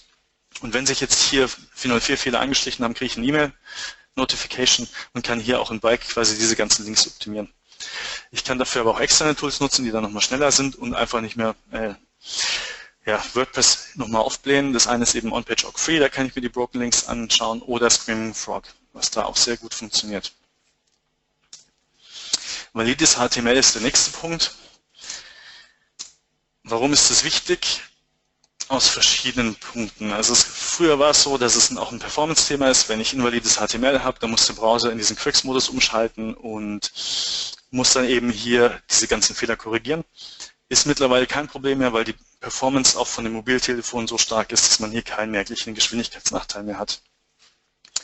[0.62, 5.60] und wenn sich jetzt hier 404-Fehler angeschlichen haben, kriege ich eine E-Mail-Notification und kann hier
[5.60, 7.52] auch in Bike quasi diese ganzen Links optimieren.
[8.32, 11.22] Ich kann dafür aber auch externe Tools nutzen, die dann nochmal schneller sind und einfach
[11.22, 11.94] nicht mehr äh,
[13.06, 14.74] ja, WordPress nochmal aufblähen.
[14.74, 17.62] Das eine ist eben OnPage Org Free, da kann ich mir die Broken Links anschauen,
[17.62, 18.64] oder Screaming Frog,
[18.94, 20.34] was da auch sehr gut funktioniert.
[22.74, 24.56] Valides HTML ist der nächste Punkt.
[26.64, 27.82] Warum ist das wichtig?
[28.70, 30.12] Aus verschiedenen Punkten.
[30.12, 32.90] Also es, früher war es so, dass es auch ein Performance-Thema ist.
[32.90, 36.92] Wenn ich invalides HTML habe, dann muss der Browser in diesen Quicks-Modus umschalten und
[37.72, 40.04] muss dann eben hier diese ganzen Fehler korrigieren.
[40.70, 44.70] Ist mittlerweile kein Problem mehr, weil die Performance auch von dem Mobiltelefon so stark ist,
[44.70, 47.02] dass man hier keinen merklichen Geschwindigkeitsnachteil mehr hat.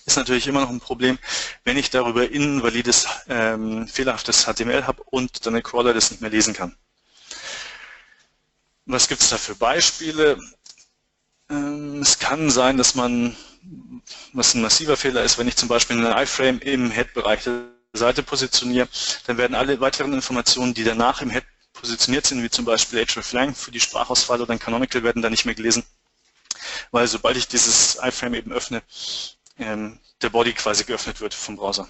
[0.05, 1.19] Ist natürlich immer noch ein Problem,
[1.63, 6.31] wenn ich darüber invalides, ähm, fehlerhaftes HTML habe und dann der Crawler das nicht mehr
[6.31, 6.75] lesen kann.
[8.91, 10.39] Was gibt es da für Beispiele?
[11.47, 13.35] Ähm, es kann sein, dass man,
[14.33, 18.23] was ein massiver Fehler ist, wenn ich zum Beispiel einen iFrame im Head-Bereich der Seite
[18.23, 18.87] positioniere,
[19.27, 23.53] dann werden alle weiteren Informationen, die danach im Head positioniert sind, wie zum Beispiel hreflang
[23.53, 25.83] für die Sprachauswahl oder ein Canonical, werden dann nicht mehr gelesen.
[26.89, 28.81] Weil sobald ich dieses iFrame eben öffne,
[29.59, 31.87] ähm, der Body quasi geöffnet wird vom Browser.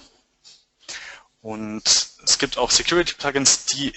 [1.39, 1.83] Und
[2.25, 3.93] es gibt auch Security-Plugins, die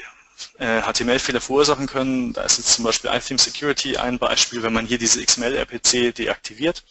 [0.58, 2.32] HTML-Fehler äh, verursachen können.
[2.32, 4.62] Da ist jetzt zum Beispiel iTheme Security ein Beispiel.
[4.62, 6.84] Wenn man hier diese XML-RPC deaktiviert,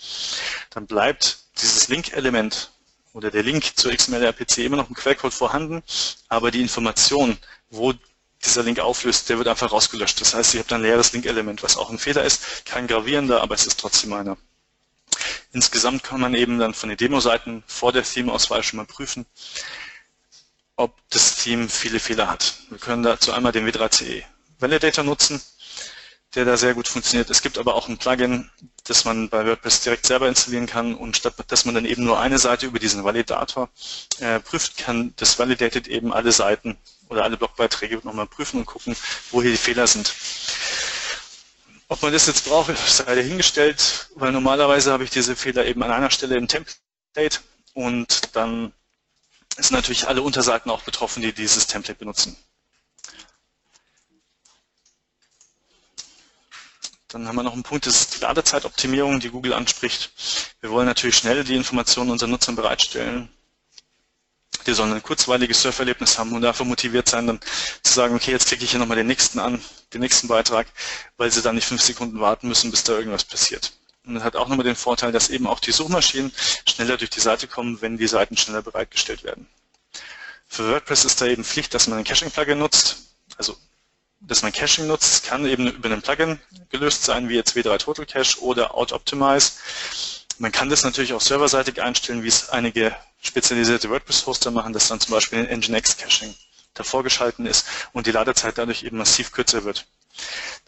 [0.69, 2.71] dann bleibt dieses Link-Element
[3.13, 5.83] oder der Link zur XML-RPC immer noch im Quellcode vorhanden,
[6.29, 7.37] aber die Information,
[7.69, 7.93] wo
[8.43, 10.19] dieser Link auflöst, der wird einfach rausgelöscht.
[10.21, 13.41] Das heißt, ich habe dann ein leeres Link-Element, was auch ein Fehler ist, kein gravierender,
[13.41, 14.37] aber es ist trotzdem einer.
[15.53, 19.25] Insgesamt kann man eben dann von den Demo-Seiten vor der Theme-Auswahl schon mal prüfen,
[20.75, 22.53] ob das Team viele Fehler hat.
[22.69, 24.23] Wir können dazu einmal den W3CE
[24.59, 25.41] Validator nutzen,
[26.35, 27.29] der da sehr gut funktioniert.
[27.29, 28.49] Es gibt aber auch ein Plugin,
[28.85, 32.19] das man bei WordPress direkt selber installieren kann und statt dass man dann eben nur
[32.19, 33.69] eine Seite über diesen Validator
[34.19, 36.77] äh, prüft, kann das Validated eben alle Seiten
[37.09, 38.95] oder alle Blogbeiträge nochmal prüfen und gucken,
[39.31, 40.13] wo hier die Fehler sind.
[41.89, 45.91] Ob man das jetzt braucht, sei dahingestellt, weil normalerweise habe ich diese Fehler eben an
[45.91, 47.39] einer Stelle im Template
[47.73, 48.71] und dann
[49.57, 52.35] sind natürlich alle Unterseiten auch betroffen, die dieses Template benutzen.
[57.09, 60.11] Dann haben wir noch einen Punkt, das ist die Ladezeitoptimierung, die Google anspricht.
[60.61, 63.27] Wir wollen natürlich schnell die Informationen unseren Nutzern bereitstellen.
[64.65, 67.39] Die sollen ein kurzweiliges Surferlebnis haben und dafür motiviert sein, dann
[67.83, 69.61] zu sagen, okay, jetzt klicke ich hier nochmal den nächsten an,
[69.93, 70.67] den nächsten Beitrag,
[71.17, 73.73] weil sie dann nicht fünf Sekunden warten müssen, bis da irgendwas passiert.
[74.05, 76.31] Und das hat auch nochmal den Vorteil, dass eben auch die Suchmaschinen
[76.67, 79.47] schneller durch die Seite kommen, wenn die Seiten schneller bereitgestellt werden.
[80.47, 82.97] Für WordPress ist da eben Pflicht, dass man ein Caching-Plugin nutzt.
[83.37, 83.55] Also,
[84.19, 88.05] dass man Caching nutzt, kann eben über ein Plugin gelöst sein, wie jetzt W3 Total
[88.05, 89.53] Cache oder Out-Optimize.
[90.39, 94.99] Man kann das natürlich auch serverseitig einstellen, wie es einige spezialisierte WordPress-Hoster machen, dass dann
[94.99, 96.35] zum Beispiel ein Nginx-Caching
[96.73, 99.85] davor geschalten ist und die Ladezeit dadurch eben massiv kürzer wird.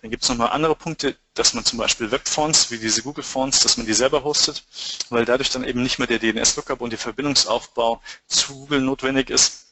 [0.01, 3.77] Dann gibt es nochmal andere Punkte, dass man zum Beispiel Webfonts, wie diese Google-Fonts, dass
[3.77, 4.63] man die selber hostet,
[5.09, 9.67] weil dadurch dann eben nicht mehr der DNS-Lookup und der Verbindungsaufbau zu Google notwendig ist,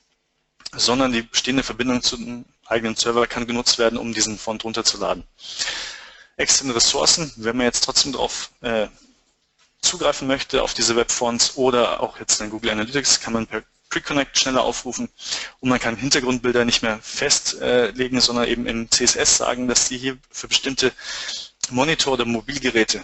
[0.73, 5.23] sondern die bestehende Verbindung zu einem eigenen Server kann genutzt werden, um diesen Font runterzuladen.
[6.37, 8.87] Externe Ressourcen, wenn man jetzt trotzdem darauf äh,
[9.81, 14.39] zugreifen möchte, auf diese Webfonts oder auch jetzt in Google Analytics, kann man per Pre-Connect
[14.39, 15.09] schneller aufrufen
[15.59, 20.17] und man kann Hintergrundbilder nicht mehr festlegen, sondern eben im CSS sagen, dass die hier
[20.31, 20.93] für bestimmte
[21.69, 23.03] Monitor- oder Mobilgeräte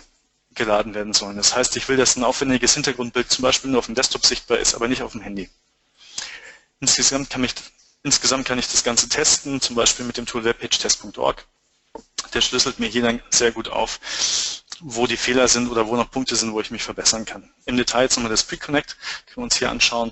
[0.56, 1.38] geladen werden sollen.
[1.38, 4.58] Das heißt, ich will, dass ein aufwendiges Hintergrundbild zum Beispiel nur auf dem Desktop sichtbar
[4.58, 5.50] ist, aber nicht auf dem Handy.
[6.80, 7.54] Insgesamt kann, ich,
[8.04, 11.45] insgesamt kann ich das Ganze testen, zum Beispiel mit dem Tool webpagetest.org.
[12.34, 14.00] Der schlüsselt mir hier dann sehr gut auf,
[14.80, 17.52] wo die Fehler sind oder wo noch Punkte sind, wo ich mich verbessern kann.
[17.65, 18.97] Im Detail jetzt nochmal das Pre-Connect,
[19.28, 20.12] können wir uns hier anschauen.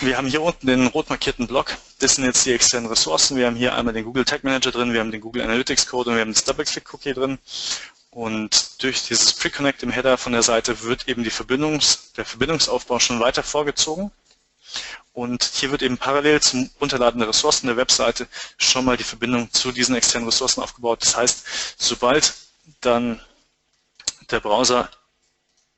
[0.00, 1.76] Wir haben hier unten den rot markierten Block.
[1.98, 3.36] Das sind jetzt die externen Ressourcen.
[3.36, 6.10] Wir haben hier einmal den Google Tag Manager drin, wir haben den Google Analytics Code
[6.10, 7.38] und wir haben das Double-Click-Cookie drin.
[8.10, 13.20] Und durch dieses Pre-Connect im Header von der Seite wird eben Verbindungs-, der Verbindungsaufbau schon
[13.20, 14.10] weiter vorgezogen.
[15.12, 19.52] Und hier wird eben parallel zum Runterladen der Ressourcen der Webseite schon mal die Verbindung
[19.52, 21.02] zu diesen externen Ressourcen aufgebaut.
[21.02, 21.44] Das heißt,
[21.76, 22.34] sobald
[22.80, 23.20] dann
[24.30, 24.90] der Browser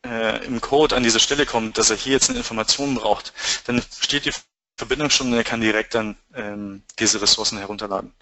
[0.04, 3.32] äh, im Code an diese Stelle kommt, dass er hier jetzt eine Information braucht,
[3.66, 4.32] dann steht die
[4.76, 8.12] Verbindung schon und er kann direkt dann ähm, diese Ressourcen herunterladen.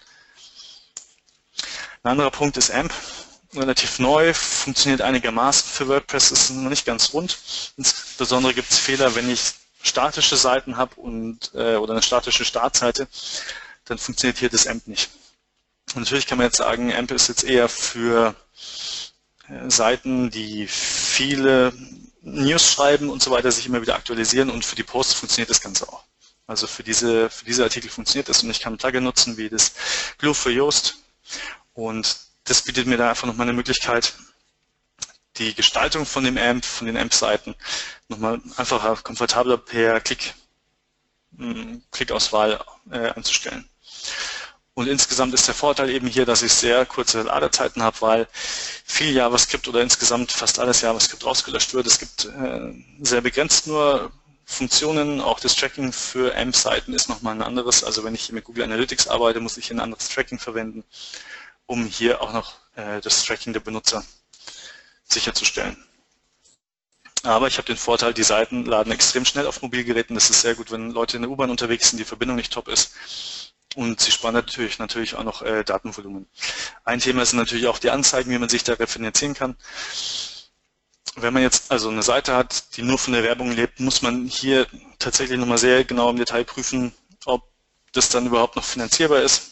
[2.03, 2.93] Ein anderer Punkt ist AMP.
[3.55, 7.39] Relativ neu, funktioniert einigermaßen für WordPress, ist noch nicht ganz rund.
[7.77, 13.07] Insbesondere gibt es Fehler, wenn ich statische Seiten habe und äh, oder eine statische Startseite,
[13.85, 15.09] dann funktioniert hier das AMP nicht.
[15.95, 18.35] Und natürlich kann man jetzt sagen, AMP ist jetzt eher für
[19.67, 20.67] Seiten, die
[21.19, 21.73] viele
[22.21, 25.59] News schreiben und so weiter, sich immer wieder aktualisieren und für die Posts funktioniert das
[25.59, 26.05] Ganze auch.
[26.47, 29.73] Also für diese, für diese Artikel funktioniert das und ich kann Plugin nutzen wie das
[30.17, 30.95] Glue für Yoast
[31.73, 34.13] und das bietet mir da einfach nochmal eine Möglichkeit,
[35.35, 37.53] die Gestaltung von dem AMP, von den AMP-Seiten
[38.07, 40.33] nochmal einfacher, komfortabler per Klick,
[41.37, 43.69] hm, Klickauswahl äh, anzustellen.
[44.79, 48.27] Und insgesamt ist der Vorteil eben hier, dass ich sehr kurze Ladezeiten habe, weil
[48.85, 51.85] viel JavaScript oder insgesamt fast alles JavaScript ausgelöscht wird.
[51.85, 54.09] Es gibt äh, sehr begrenzt nur
[54.45, 55.19] Funktionen.
[55.19, 57.83] Auch das Tracking für AMP-Seiten ist nochmal ein anderes.
[57.83, 60.85] Also wenn ich hier mit Google Analytics arbeite, muss ich ein anderes Tracking verwenden,
[61.65, 64.05] um hier auch noch äh, das Tracking der Benutzer
[65.03, 65.75] sicherzustellen.
[67.23, 70.15] Aber ich habe den Vorteil, die Seiten laden extrem schnell auf Mobilgeräten.
[70.15, 72.69] Das ist sehr gut, wenn Leute in der U-Bahn unterwegs sind, die Verbindung nicht top
[72.69, 72.91] ist
[73.75, 76.27] und sie sparen natürlich, natürlich auch noch äh, Datenvolumen.
[76.83, 79.55] Ein Thema sind natürlich auch die Anzeigen, wie man sich da refinanzieren kann.
[81.15, 84.25] Wenn man jetzt also eine Seite hat, die nur von der Werbung lebt, muss man
[84.27, 84.67] hier
[84.99, 86.93] tatsächlich nochmal sehr genau im Detail prüfen,
[87.25, 87.43] ob
[87.91, 89.51] das dann überhaupt noch finanzierbar ist,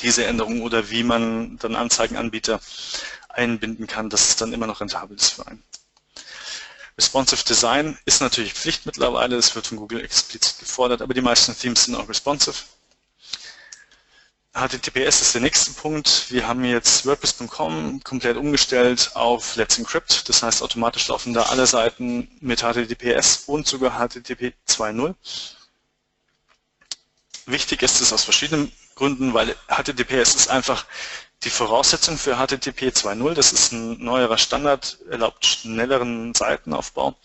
[0.00, 2.60] diese Änderung, oder wie man dann Anzeigenanbieter
[3.28, 5.62] einbinden kann, dass es dann immer noch rentabel ist für einen.
[6.96, 11.56] Responsive Design ist natürlich Pflicht mittlerweile, das wird von Google explizit gefordert, aber die meisten
[11.56, 12.54] Themes sind auch responsive.
[14.54, 16.30] HTTPS ist der nächste Punkt.
[16.30, 20.28] Wir haben jetzt WordPress.com komplett umgestellt auf Let's Encrypt.
[20.28, 25.14] Das heißt, automatisch laufen da alle Seiten mit HTTPS und sogar HTTP 2.0.
[27.46, 30.86] Wichtig ist es aus verschiedenen Gründen, weil HTTPS ist einfach
[31.42, 33.34] die Voraussetzung für HTTP 2.0.
[33.34, 37.16] Das ist ein neuerer Standard, erlaubt schnelleren Seitenaufbau.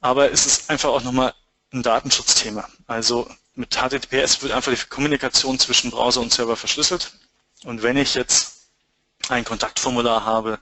[0.00, 1.34] Aber es ist einfach auch nochmal
[1.72, 2.68] ein Datenschutzthema.
[2.88, 7.12] Also mit HTTPS wird einfach die Kommunikation zwischen Browser und Server verschlüsselt.
[7.64, 8.68] Und wenn ich jetzt
[9.28, 10.58] ein Kontaktformular habe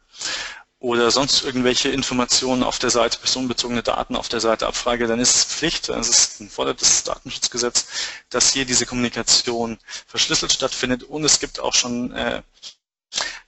[0.80, 5.34] oder sonst irgendwelche Informationen auf der Seite, personenbezogene Daten auf der Seite abfrage, dann ist
[5.36, 7.86] es Pflicht, das ist ein fordert das Datenschutzgesetz,
[8.30, 12.42] dass hier diese Kommunikation verschlüsselt stattfindet und es gibt auch schon äh,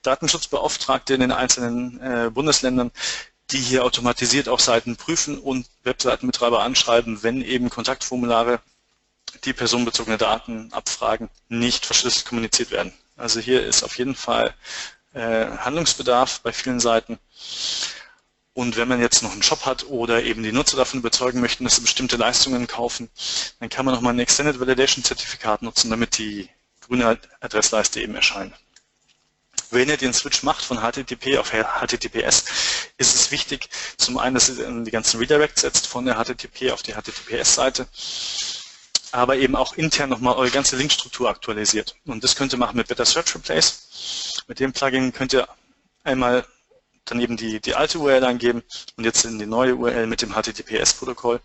[0.03, 2.91] Datenschutzbeauftragte in den einzelnen äh, Bundesländern,
[3.51, 8.59] die hier automatisiert auch Seiten prüfen und Webseitenbetreiber anschreiben, wenn eben Kontaktformulare
[9.45, 12.93] die personenbezogene Daten abfragen, nicht verschlüsselt kommuniziert werden.
[13.17, 14.53] Also hier ist auf jeden Fall
[15.13, 17.19] äh, Handlungsbedarf bei vielen Seiten.
[18.53, 21.63] Und wenn man jetzt noch einen Shop hat oder eben die Nutzer davon überzeugen möchten,
[21.63, 23.09] dass sie bestimmte Leistungen kaufen,
[23.59, 26.49] dann kann man nochmal ein Extended Validation Zertifikat nutzen, damit die
[26.81, 28.53] grüne Adressleiste eben erscheint.
[29.71, 32.45] Wenn ihr den Switch macht von HTTP auf HTTPS,
[32.97, 36.83] ist es wichtig, zum einen, dass ihr die ganzen Redirects setzt von der HTTP auf
[36.83, 37.87] die HTTPS-Seite,
[39.13, 41.95] aber eben auch intern nochmal eure ganze Linkstruktur aktualisiert.
[42.05, 44.43] Und das könnt ihr machen mit Better Search Replace.
[44.47, 45.47] Mit dem Plugin könnt ihr
[46.03, 46.45] einmal
[47.05, 48.63] dann eben die, die alte URL eingeben
[48.97, 51.41] und jetzt in die neue URL mit dem HTTPS-Protokoll.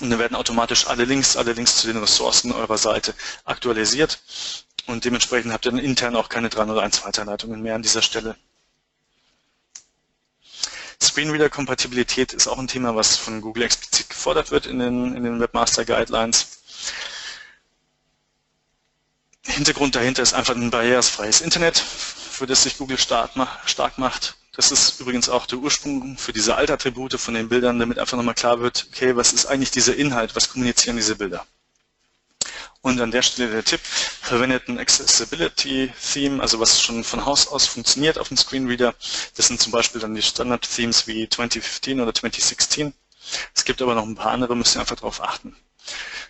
[0.00, 4.18] Und dann werden automatisch alle Links, alle Links zu den Ressourcen eurer Seite aktualisiert
[4.86, 8.36] und dementsprechend habt ihr dann intern auch keine 301 Weiterleitungen mehr an dieser Stelle.
[11.02, 15.40] Screenreader-Kompatibilität ist auch ein Thema, was von Google explizit gefordert wird in den, in den
[15.40, 16.58] Webmaster Guidelines.
[19.44, 24.36] Hintergrund dahinter ist einfach ein barrierefreies Internet für das sich Google stark macht.
[24.52, 28.34] Das ist übrigens auch der Ursprung für diese Altattribute von den Bildern, damit einfach nochmal
[28.34, 31.46] klar wird, okay, was ist eigentlich dieser Inhalt, was kommunizieren diese Bilder.
[32.80, 37.48] Und an der Stelle der Tipp, verwendet ein Accessibility Theme, also was schon von Haus
[37.48, 38.94] aus funktioniert auf dem Screenreader.
[39.36, 42.92] Das sind zum Beispiel dann die Standard-Themes wie 2015 oder 2016.
[43.54, 45.56] Es gibt aber noch ein paar andere, müsst ihr einfach darauf achten.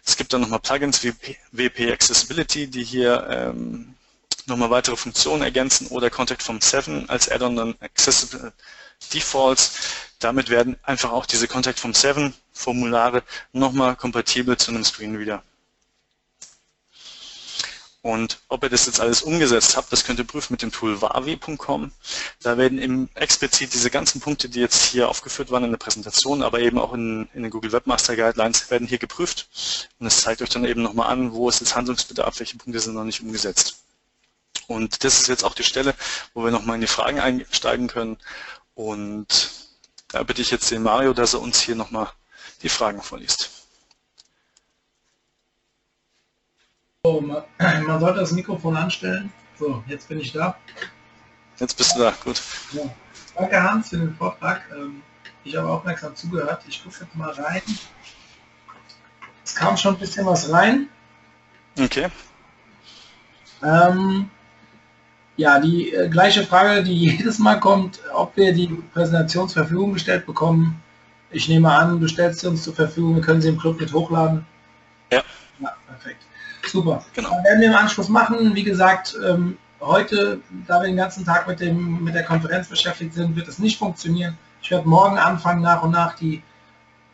[0.04, 1.12] Es gibt dann nochmal Plugins wie
[1.52, 3.94] WP Accessibility, die hier ähm,
[4.46, 8.52] nochmal weitere Funktionen ergänzen oder Contact from 7 als Add-on dann Accessible
[9.12, 9.72] Defaults.
[10.18, 15.42] Damit werden einfach auch diese Contact from 7 Formulare nochmal kompatibel zu einem Screenreader.
[18.08, 21.02] Und ob ihr das jetzt alles umgesetzt habt, das könnt ihr prüfen mit dem Tool
[21.02, 21.92] wavi.com.
[22.40, 26.42] Da werden eben explizit diese ganzen Punkte, die jetzt hier aufgeführt waren in der Präsentation,
[26.42, 29.90] aber eben auch in, in den Google Webmaster Guidelines, werden hier geprüft.
[29.98, 32.94] Und es zeigt euch dann eben nochmal an, wo ist jetzt Handlungsbedarf, welche Punkte sind
[32.94, 33.84] noch nicht umgesetzt.
[34.68, 35.94] Und das ist jetzt auch die Stelle,
[36.32, 38.16] wo wir nochmal in die Fragen einsteigen können.
[38.74, 39.50] Und
[40.08, 42.10] da bitte ich jetzt den Mario, dass er uns hier nochmal
[42.62, 43.57] die Fragen vorliest.
[47.04, 47.44] So, man,
[47.87, 49.32] man sollte das Mikrofon anstellen.
[49.58, 50.56] So, jetzt bin ich da.
[51.58, 52.42] Jetzt bist du da, gut.
[52.72, 52.82] Ja.
[53.37, 54.62] Danke Hans für den Vortrag.
[54.76, 55.02] Ähm,
[55.44, 56.62] ich habe aufmerksam zugehört.
[56.66, 57.62] Ich gucke jetzt mal rein.
[59.44, 60.88] Es kam schon ein bisschen was rein.
[61.78, 62.08] Okay.
[63.62, 64.28] Ähm,
[65.37, 69.92] ja, die äh, gleiche Frage, die jedes Mal kommt, ob wir die Präsentation zur Verfügung
[69.92, 70.82] gestellt bekommen.
[71.30, 73.92] Ich nehme an, du stellst sie uns zur Verfügung, wir können sie im Club mit
[73.92, 74.44] hochladen.
[75.12, 75.22] Ja.
[75.61, 76.27] Ja, perfekt.
[76.70, 77.04] Super.
[77.14, 77.31] Genau.
[77.31, 78.54] Dann werden wir im Anschluss machen.
[78.54, 83.14] Wie gesagt, ähm, heute, da wir den ganzen Tag mit, dem, mit der Konferenz beschäftigt
[83.14, 84.37] sind, wird es nicht funktionieren.
[84.62, 86.42] Ich werde morgen anfangen, nach und nach die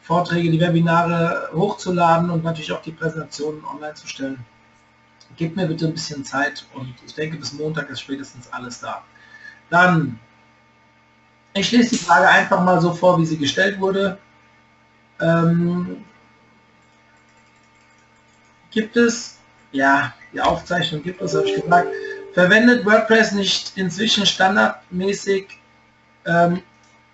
[0.02, 4.44] Vorträge, die Webinare hochzuladen und natürlich auch die Präsentationen online zu stellen.
[5.36, 9.02] Gebt mir bitte ein bisschen Zeit und ich denke, bis Montag ist spätestens alles da.
[9.70, 10.18] Dann,
[11.54, 14.18] ich lese die Frage einfach mal so vor, wie sie gestellt wurde.
[15.20, 16.04] Ähm,
[18.70, 19.38] gibt es,
[19.74, 21.88] ja, die Aufzeichnung gibt es, habe ich gesagt,
[22.32, 25.48] verwendet WordPress nicht inzwischen standardmäßig
[26.26, 26.62] ähm,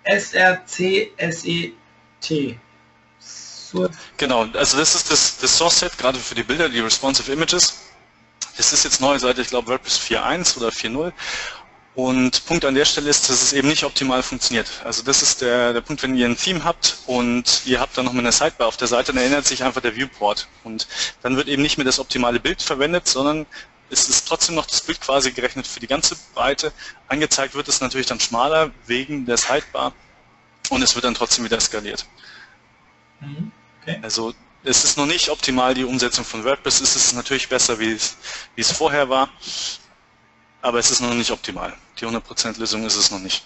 [0.05, 2.59] SRC SET?
[4.17, 7.79] Genau, also das ist das, das Source Set gerade für die Bilder, die Responsive Images.
[8.57, 11.11] Das ist jetzt neu seit, ich glaube, WordPress 4.1 oder 4.0.
[11.93, 14.67] Und Punkt an der Stelle ist, dass es eben nicht optimal funktioniert.
[14.85, 18.05] Also das ist der, der Punkt, wenn ihr ein Theme habt und ihr habt dann
[18.05, 20.47] noch mal eine Sidebar auf der Seite, dann ändert sich einfach der Viewport.
[20.63, 20.87] Und
[21.21, 23.45] dann wird eben nicht mehr das optimale Bild verwendet, sondern
[23.89, 26.71] es ist trotzdem noch das Bild quasi gerechnet für die ganze Breite.
[27.09, 29.93] Angezeigt wird es natürlich dann schmaler wegen der Sidebar
[30.69, 32.05] und es wird dann trotzdem wieder skaliert.
[33.19, 33.51] Mhm.
[33.81, 33.99] Okay.
[34.01, 36.79] Also es ist noch nicht optimal die Umsetzung von WordPress.
[36.79, 38.15] Es ist natürlich besser, wie es,
[38.55, 39.29] wie es vorher war,
[40.61, 41.73] aber es ist noch nicht optimal.
[41.99, 43.45] Die 100% Lösung ist es noch nicht.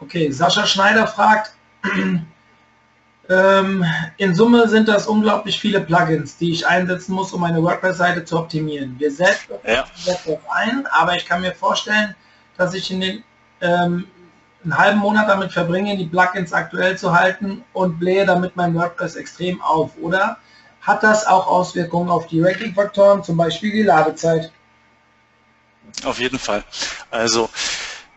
[0.00, 1.52] Okay, Sascha Schneider fragt,
[3.28, 3.84] ähm,
[4.16, 8.38] in Summe sind das unglaublich viele Plugins, die ich einsetzen muss, um meine WordPress-Seite zu
[8.38, 8.96] optimieren.
[8.98, 9.84] Wir setzen ja.
[10.50, 12.14] ein, aber ich kann mir vorstellen,
[12.56, 13.24] dass ich in den
[13.60, 14.06] ähm,
[14.64, 19.16] einen halben Monat damit verbringe, die Plugins aktuell zu halten und blähe damit mein WordPress
[19.16, 19.90] extrem auf.
[20.00, 20.38] Oder
[20.80, 24.50] hat das auch Auswirkungen auf die Ranking-Faktoren, zum Beispiel die Ladezeit?
[26.02, 26.64] Auf jeden Fall.
[27.10, 27.48] Also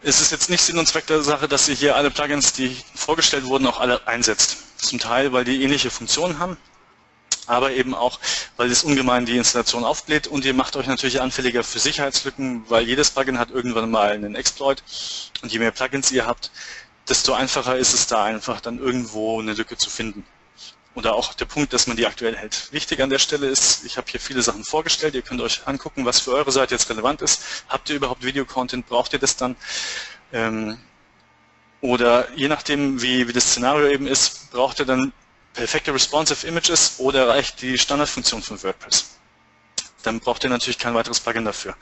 [0.01, 2.75] es ist jetzt nicht Sinn und Zweck der Sache, dass ihr hier alle Plugins, die
[2.95, 4.57] vorgestellt wurden, auch alle einsetzt.
[4.77, 6.57] Zum Teil, weil die ähnliche Funktionen haben
[7.47, 8.19] aber eben auch,
[8.57, 12.83] weil es ungemein die Installation aufbläht und ihr macht euch natürlich anfälliger für Sicherheitslücken, weil
[12.83, 14.83] jedes Plugin hat irgendwann mal einen Exploit
[15.41, 16.51] und je mehr Plugins ihr habt,
[17.07, 20.25] desto einfacher ist es da einfach dann irgendwo eine Lücke zu finden.
[20.97, 22.69] Oder auch der Punkt, dass man die aktuell hält.
[22.71, 26.05] Wichtig an der Stelle ist, ich habe hier viele Sachen vorgestellt, ihr könnt euch angucken,
[26.05, 27.39] was für eure Seite jetzt relevant ist.
[27.69, 29.55] Habt ihr überhaupt Video-Content, braucht ihr das dann?
[30.33, 30.79] Ähm,
[31.81, 35.13] Oder je nachdem, wie, wie das Szenario eben ist, braucht ihr dann
[35.53, 39.19] perfekte responsive Images oder reicht die Standardfunktion von WordPress.
[40.01, 41.75] Dann braucht ihr natürlich kein weiteres Plugin dafür.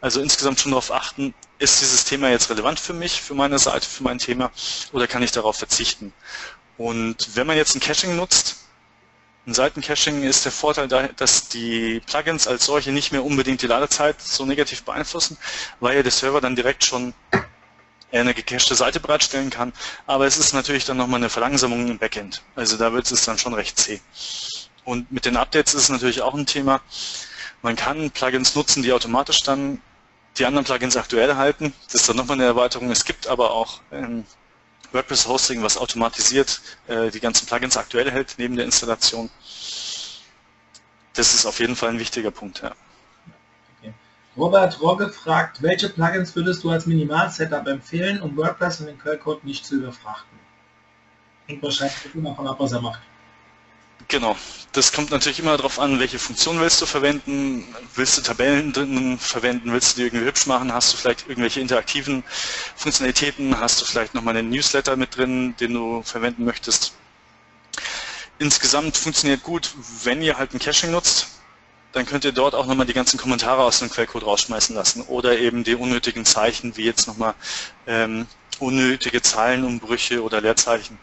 [0.00, 3.86] Also insgesamt schon darauf achten, ist dieses Thema jetzt relevant für mich, für meine Seite,
[3.86, 4.50] für mein Thema
[4.92, 6.14] oder kann ich darauf verzichten?
[6.78, 8.61] Und wenn man jetzt ein Caching nutzt,
[9.46, 14.20] ein Seitencaching ist der Vorteil, dass die Plugins als solche nicht mehr unbedingt die Ladezeit
[14.20, 15.36] so negativ beeinflussen,
[15.80, 17.12] weil ja der Server dann direkt schon
[18.12, 19.72] eine gecachte Seite bereitstellen kann.
[20.06, 22.42] Aber es ist natürlich dann nochmal eine Verlangsamung im Backend.
[22.54, 24.00] Also da wird es dann schon recht zäh.
[24.84, 26.80] Und mit den Updates ist es natürlich auch ein Thema.
[27.62, 29.80] Man kann Plugins nutzen, die automatisch dann
[30.38, 31.72] die anderen Plugins aktuell halten.
[31.86, 32.90] Das ist dann nochmal eine Erweiterung.
[32.90, 34.24] Es gibt aber auch ähm,
[34.92, 39.30] WordPress Hosting, was automatisiert äh, die ganzen Plugins aktuell hält neben der Installation.
[41.14, 42.62] Das ist auf jeden Fall ein wichtiger Punkt.
[42.62, 42.72] Ja.
[44.36, 49.44] Robert Rogge fragt, welche Plugins würdest du als Minimal-Setup empfehlen, um WordPress und den Quellcode
[49.44, 50.38] nicht zu überfrachten?
[51.46, 53.02] Hängt wahrscheinlich immer davon ab, was er macht.
[54.08, 54.36] Genau,
[54.72, 57.74] das kommt natürlich immer darauf an, welche Funktion willst du verwenden.
[57.94, 59.72] Willst du Tabellen drinnen verwenden?
[59.72, 60.72] Willst du die irgendwie hübsch machen?
[60.72, 62.24] Hast du vielleicht irgendwelche interaktiven
[62.76, 63.58] Funktionalitäten?
[63.58, 66.94] Hast du vielleicht nochmal einen Newsletter mit drin, den du verwenden möchtest?
[68.38, 69.72] Insgesamt funktioniert gut,
[70.04, 71.28] wenn ihr halt ein Caching nutzt
[71.92, 75.38] dann könnt ihr dort auch nochmal die ganzen Kommentare aus dem Quellcode rausschmeißen lassen oder
[75.38, 77.34] eben die unnötigen Zeichen, wie jetzt nochmal
[77.86, 78.26] ähm,
[78.58, 80.98] unnötige Zeilenumbrüche oder Leerzeichen.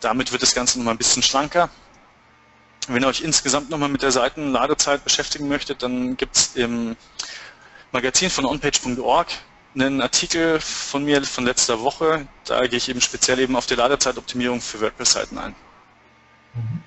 [0.00, 1.70] Damit wird das Ganze nochmal ein bisschen schlanker.
[2.88, 6.96] Wenn ihr euch insgesamt nochmal mit der Seitenladezeit beschäftigen möchtet, dann gibt es im
[7.92, 9.28] Magazin von onpage.org
[9.74, 12.26] einen Artikel von mir von letzter Woche.
[12.44, 15.54] Da gehe ich eben speziell eben auf die Ladezeitoptimierung für WordPress-Seiten ein.
[16.54, 16.82] Mhm.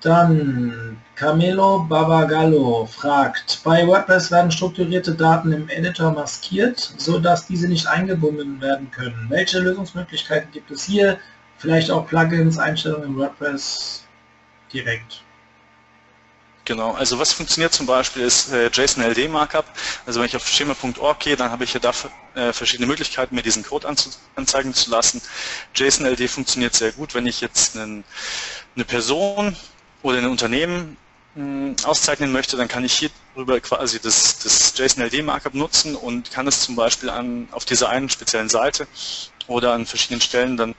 [0.00, 7.86] Dann Camelo Babagallo fragt, bei WordPress werden strukturierte Daten im Editor maskiert, sodass diese nicht
[7.86, 9.26] eingebunden werden können.
[9.30, 11.18] Welche Lösungsmöglichkeiten gibt es hier?
[11.56, 14.03] Vielleicht auch Plugins, Einstellungen in WordPress
[14.74, 15.22] direkt.
[16.66, 19.66] Genau, also was funktioniert zum Beispiel ist äh, JSON-LD Markup.
[20.06, 21.92] Also wenn ich auf schema.org gehe, dann habe ich ja da
[22.34, 23.86] äh, verschiedene Möglichkeiten, mir diesen Code
[24.34, 25.20] anzeigen zu lassen.
[25.74, 28.02] JSON-LD funktioniert sehr gut, wenn ich jetzt einen,
[28.76, 29.54] eine Person
[30.02, 30.96] oder ein Unternehmen
[31.34, 36.46] hm, auszeichnen möchte, dann kann ich hier drüber quasi das, das JSON-LD-Markup nutzen und kann
[36.46, 38.86] es zum Beispiel an, auf dieser einen speziellen Seite
[39.48, 40.74] oder an verschiedenen Stellen dann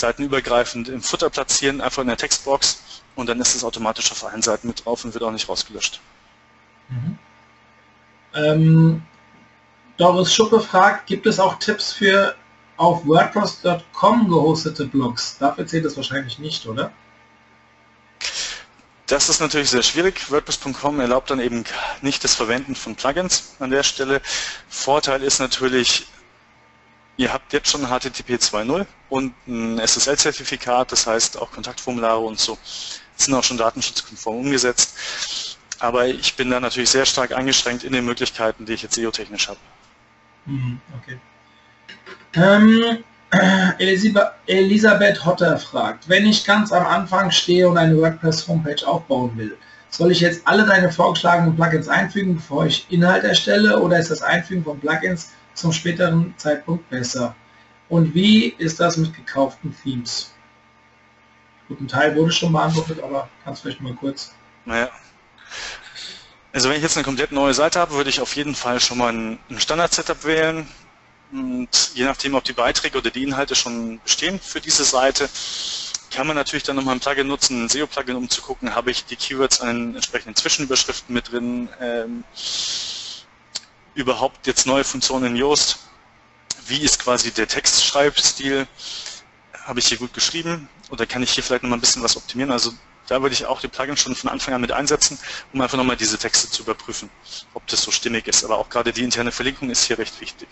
[0.00, 2.82] seitenübergreifend im Footer platzieren, einfach in der Textbox
[3.14, 6.00] und dann ist es automatisch auf allen Seiten mit drauf und wird auch nicht rausgelöscht.
[6.88, 7.18] Mhm.
[8.34, 9.02] Ähm,
[9.96, 12.34] Doris Schuppe fragt, gibt es auch Tipps für
[12.76, 15.36] auf WordPress.com gehostete Blogs?
[15.38, 16.92] Dafür zählt es wahrscheinlich nicht, oder?
[19.08, 20.30] Das ist natürlich sehr schwierig.
[20.30, 21.64] WordPress.com erlaubt dann eben
[22.02, 24.20] nicht das Verwenden von Plugins an der Stelle.
[24.68, 26.06] Vorteil ist natürlich,
[27.18, 32.56] ihr habt jetzt schon HTTP 2.0 und ein SSL-Zertifikat, das heißt auch Kontaktformulare und so
[33.16, 35.58] sind auch schon datenschutzkonform umgesetzt.
[35.80, 39.48] Aber ich bin da natürlich sehr stark eingeschränkt in den Möglichkeiten, die ich jetzt SEO-technisch
[39.48, 39.58] habe.
[40.46, 41.18] Mhm, okay.
[42.34, 43.04] Ähm,
[44.46, 49.56] Elisabeth Hotter fragt, wenn ich ganz am Anfang stehe und eine WordPress-Homepage aufbauen will,
[49.90, 54.22] soll ich jetzt alle deine vorgeschlagenen Plugins einfügen, bevor ich Inhalt erstelle, oder ist das
[54.22, 57.34] Einfügen von Plugins zum späteren Zeitpunkt besser?
[57.88, 60.32] Und wie ist das mit gekauften Themes?
[61.68, 64.32] Gut, ein Teil wurde schon beantwortet, aber kannst vielleicht mal kurz.
[64.64, 64.90] Naja.
[66.52, 68.98] Also wenn ich jetzt eine komplett neue Seite habe, würde ich auf jeden Fall schon
[68.98, 70.66] mal ein Standard-Setup wählen.
[71.30, 75.28] Und je nachdem, ob die Beiträge oder die Inhalte schon bestehen für diese Seite,
[76.10, 79.04] kann man natürlich dann nochmal ein Plugin nutzen, ein SEO-Plugin, um zu gucken, habe ich
[79.04, 82.24] die Keywords an entsprechenden Zwischenüberschriften mit drin, ähm,
[83.98, 85.78] überhaupt jetzt neue Funktionen in Yoast,
[86.66, 88.68] wie ist quasi der Textschreibstil,
[89.64, 90.68] habe ich hier gut geschrieben?
[90.90, 92.72] Oder kann ich hier vielleicht nochmal ein bisschen was optimieren, also
[93.08, 95.18] da würde ich auch die Plugins schon von Anfang an mit einsetzen,
[95.52, 97.10] um einfach nochmal diese Texte zu überprüfen,
[97.54, 100.48] ob das so stimmig ist, aber auch gerade die interne Verlinkung ist hier recht wichtig.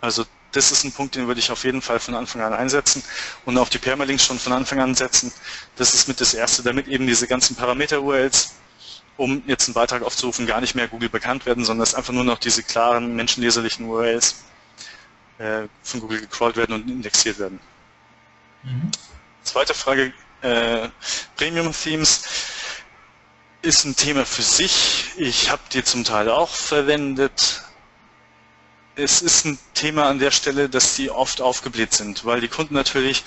[0.00, 3.02] Also das ist ein Punkt, den würde ich auf jeden Fall von Anfang an einsetzen
[3.44, 5.32] und auch die Permalinks schon von Anfang an setzen.
[5.76, 8.54] Das ist mit das Erste, damit eben diese ganzen Parameter-URLs,
[9.16, 12.24] um jetzt einen Beitrag aufzurufen, gar nicht mehr Google bekannt werden, sondern dass einfach nur
[12.24, 14.44] noch diese klaren, menschenleserlichen URLs
[15.38, 17.60] äh, von Google gecrawlt werden und indexiert werden.
[18.62, 18.90] Mhm.
[19.42, 20.12] Zweite Frage,
[20.42, 20.88] äh,
[21.36, 22.24] Premium-Themes
[23.62, 25.12] ist ein Thema für sich.
[25.16, 27.64] Ich habe die zum Teil auch verwendet
[28.96, 32.74] es ist ein Thema an der Stelle, dass die oft aufgebläht sind, weil die Kunden
[32.74, 33.24] natürlich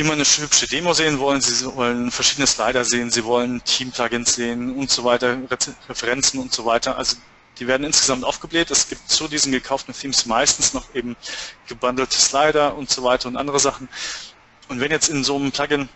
[0.00, 4.74] immer eine hübsche Demo sehen wollen, sie wollen verschiedene Slider sehen, sie wollen Team-Plugins sehen
[4.76, 5.38] und so weiter,
[5.88, 6.96] Referenzen und so weiter.
[6.96, 7.16] Also
[7.60, 8.70] Die werden insgesamt aufgebläht.
[8.70, 11.14] Es gibt zu diesen gekauften Themes meistens noch eben
[11.68, 13.88] gebundelte Slider und so weiter und andere Sachen.
[14.68, 15.90] Und wenn jetzt in so einem Plugin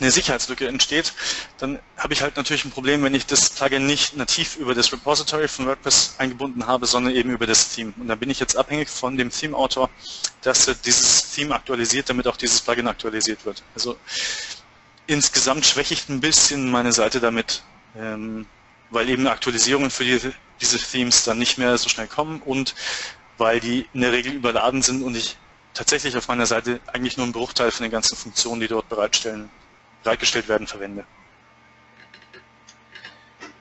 [0.00, 1.12] eine Sicherheitslücke entsteht,
[1.58, 4.92] dann habe ich halt natürlich ein Problem, wenn ich das Plugin nicht nativ über das
[4.92, 7.92] Repository von WordPress eingebunden habe, sondern eben über das Theme.
[7.96, 9.90] Und dann bin ich jetzt abhängig von dem Theme-Autor,
[10.42, 13.62] dass er dieses Theme aktualisiert, damit auch dieses Plugin aktualisiert wird.
[13.74, 13.96] Also
[15.06, 17.62] insgesamt schwäche ich ein bisschen meine Seite damit,
[17.96, 18.46] ähm,
[18.90, 22.74] weil eben Aktualisierungen für diese, diese Themes dann nicht mehr so schnell kommen und
[23.38, 25.36] weil die in der Regel überladen sind und ich
[25.74, 29.50] tatsächlich auf meiner Seite eigentlich nur einen Bruchteil von den ganzen Funktionen, die dort bereitstellen,
[30.04, 31.04] bereitgestellt werden, verwende.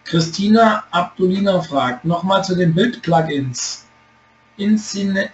[0.05, 3.85] Christina Abdulina fragt, nochmal zu den Bild-Plugins.
[4.57, 5.31] Insanity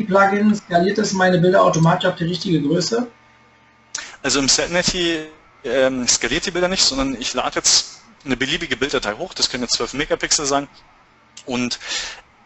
[0.00, 3.06] Plugin, skaliert es meine Bilder automatisch auf die richtige Größe?
[4.22, 5.26] Also im Sanity
[5.62, 9.62] ähm, skaliert die Bilder nicht, sondern ich lade jetzt eine beliebige Bilddatei hoch, das können
[9.62, 10.66] jetzt 12 Megapixel sein
[11.44, 11.78] und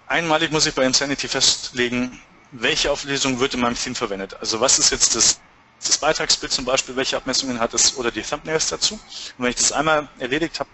[0.07, 2.21] einmalig muss ich bei Insanity festlegen,
[2.53, 4.37] welche Auflösung wird in meinem Theme verwendet.
[4.41, 5.41] Also was ist jetzt das
[5.89, 8.95] das Beitragsbild zum Beispiel, welche Abmessungen hat es oder die Thumbnails dazu.
[8.95, 10.69] Und wenn ich das einmal erledigt habe,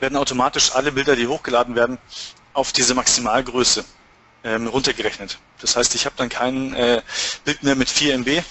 [0.00, 1.98] werden automatisch alle Bilder, die hochgeladen werden,
[2.52, 3.84] auf diese Maximalgröße
[4.44, 5.38] ähm, runtergerechnet.
[5.60, 7.02] Das heißt, ich habe dann kein äh,
[7.44, 8.42] Bild mehr mit 4 MB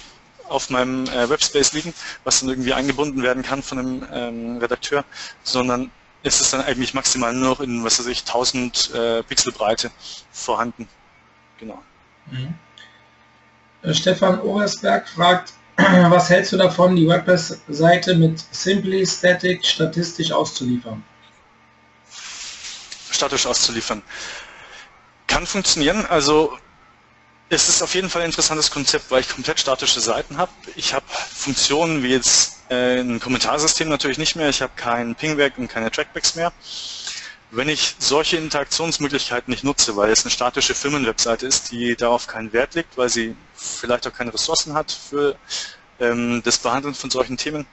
[0.48, 1.94] auf meinem äh, Webspace liegen,
[2.24, 5.04] was dann irgendwie eingebunden werden kann von einem ähm, Redakteur,
[5.44, 5.92] sondern
[6.24, 9.92] ist es dann eigentlich maximal nur noch in, was weiß ich, 1000 äh, Pixel Breite
[10.32, 10.88] vorhanden.
[11.60, 11.82] Genau.
[12.28, 12.56] Mhm.
[13.82, 21.04] Äh, Stefan Obersberg fragt, was hältst du davon, die WordPress-Seite mit Simply Static statistisch auszuliefern?
[23.12, 24.02] Statisch auszuliefern.
[25.28, 26.06] Kann funktionieren.
[26.08, 26.58] Also
[27.50, 30.52] es ist auf jeden Fall ein interessantes Konzept, weil ich komplett statische Seiten habe.
[30.76, 34.50] Ich habe Funktionen wie jetzt äh, ein Kommentarsystem natürlich nicht mehr.
[34.50, 36.54] Ich habe kein Pingback und keine Trackbacks mehr.
[37.52, 42.54] Wenn ich solche Interaktionsmöglichkeiten nicht nutze, weil es eine statische Firmenwebseite ist, die darauf keinen
[42.54, 45.36] Wert legt, weil sie vielleicht auch keine Ressourcen hat für
[46.00, 47.66] ähm, das Behandeln von solchen Themen,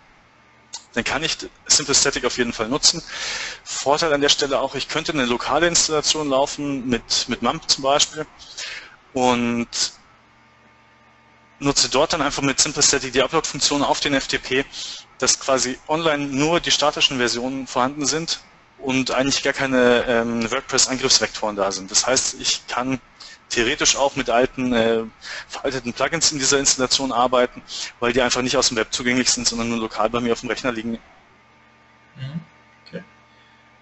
[0.95, 3.03] dann kann ich Simple Static auf jeden Fall nutzen.
[3.65, 7.85] Vorteil an der Stelle auch, ich könnte eine lokale Installation laufen mit, mit MAMP zum
[7.85, 8.27] Beispiel
[9.13, 9.69] und
[11.59, 14.65] nutze dort dann einfach mit Simple Static die Upload-Funktion auf den FTP,
[15.19, 18.41] dass quasi online nur die statischen Versionen vorhanden sind
[18.79, 21.91] und eigentlich gar keine ähm, WordPress-Angriffsvektoren da sind.
[21.91, 23.01] Das heißt, ich kann
[23.49, 25.05] theoretisch auch mit alten, äh,
[25.49, 27.63] veralteten Plugins in dieser Installation arbeiten,
[28.01, 30.41] weil die einfach nicht aus dem Web zugänglich sind, sondern nur lokal bei mir auf
[30.41, 30.99] dem Rechner liegen.
[32.17, 32.41] Mhm.
[32.87, 33.03] Okay.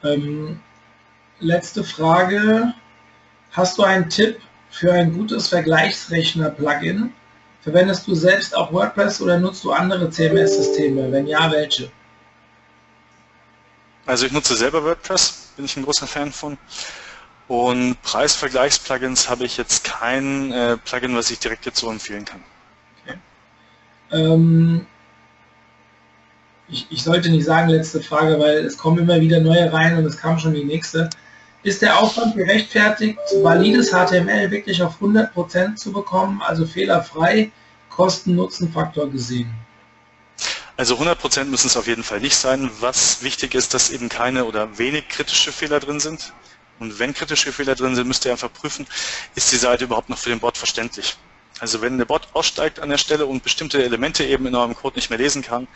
[0.03, 0.61] Ähm,
[1.40, 2.74] letzte Frage.
[3.53, 4.40] Hast du einen Tipp
[4.70, 7.12] für ein gutes Vergleichsrechner-Plugin?
[7.62, 11.11] Verwendest du selbst auch WordPress oder nutzt du andere CMS-Systeme?
[11.11, 11.90] Wenn ja, welche?
[14.07, 16.59] Also ich nutze selber WordPress, bin ich ein großer Fan von.
[17.46, 22.42] Und Preisvergleichsplugins habe ich jetzt kein äh, Plugin, was ich direkt jetzt so empfehlen kann.
[24.12, 24.86] Ähm,
[26.68, 30.05] ich, ich, sollte nicht sagen letzte Frage, weil es kommen immer wieder neue rein und
[30.05, 31.11] es kam schon die nächste.
[31.62, 37.50] Ist der Aufwand gerechtfertigt, valides HTML wirklich auf 100% zu bekommen, also fehlerfrei,
[37.88, 39.52] Kosten-Nutzen-Faktor gesehen?
[40.77, 42.70] Also 100% müssen es auf jeden Fall nicht sein.
[42.81, 46.33] Was wichtig ist, dass eben keine oder wenig kritische Fehler drin sind.
[46.81, 48.87] Und wenn kritische Fehler drin sind, müsst ihr einfach prüfen,
[49.37, 51.16] ist die Seite überhaupt noch für den Bot verständlich.
[51.61, 54.97] Also wenn der Bot aussteigt an der Stelle und bestimmte Elemente eben in eurem Code
[54.97, 55.68] nicht mehr lesen kann,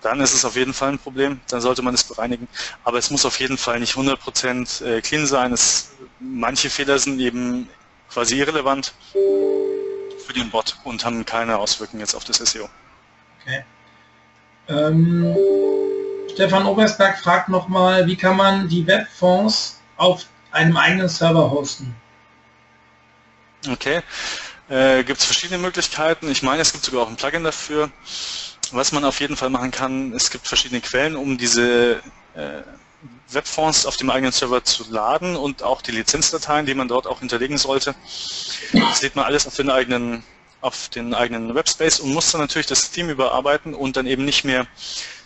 [0.00, 2.46] dann ist es auf jeden Fall ein Problem, dann sollte man es bereinigen.
[2.84, 5.52] Aber es muss auf jeden Fall nicht 100% äh, clean sein.
[5.52, 5.90] Es,
[6.20, 7.68] manche Fehler sind eben
[8.08, 12.68] quasi irrelevant für den Bot und haben keine Auswirkungen jetzt auf das SEO.
[13.42, 13.64] Okay.
[14.68, 15.36] Ähm,
[16.32, 21.94] Stefan Obersberg fragt nochmal, wie kann man die Webfonds auf einem eigenen Server hosten?
[23.68, 24.02] Okay,
[24.68, 26.30] äh, gibt es verschiedene Möglichkeiten.
[26.30, 27.90] Ich meine, es gibt sogar auch ein Plugin dafür.
[28.72, 32.02] Was man auf jeden Fall machen kann, es gibt verschiedene Quellen, um diese
[32.34, 32.62] äh,
[33.30, 37.20] Webfonds auf dem eigenen Server zu laden und auch die Lizenzdateien, die man dort auch
[37.20, 37.94] hinterlegen sollte.
[38.72, 40.24] Das lädt man alles auf den eigenen
[40.60, 44.44] auf den eigenen Webspace und muss dann natürlich das Theme überarbeiten und dann eben nicht
[44.44, 44.66] mehr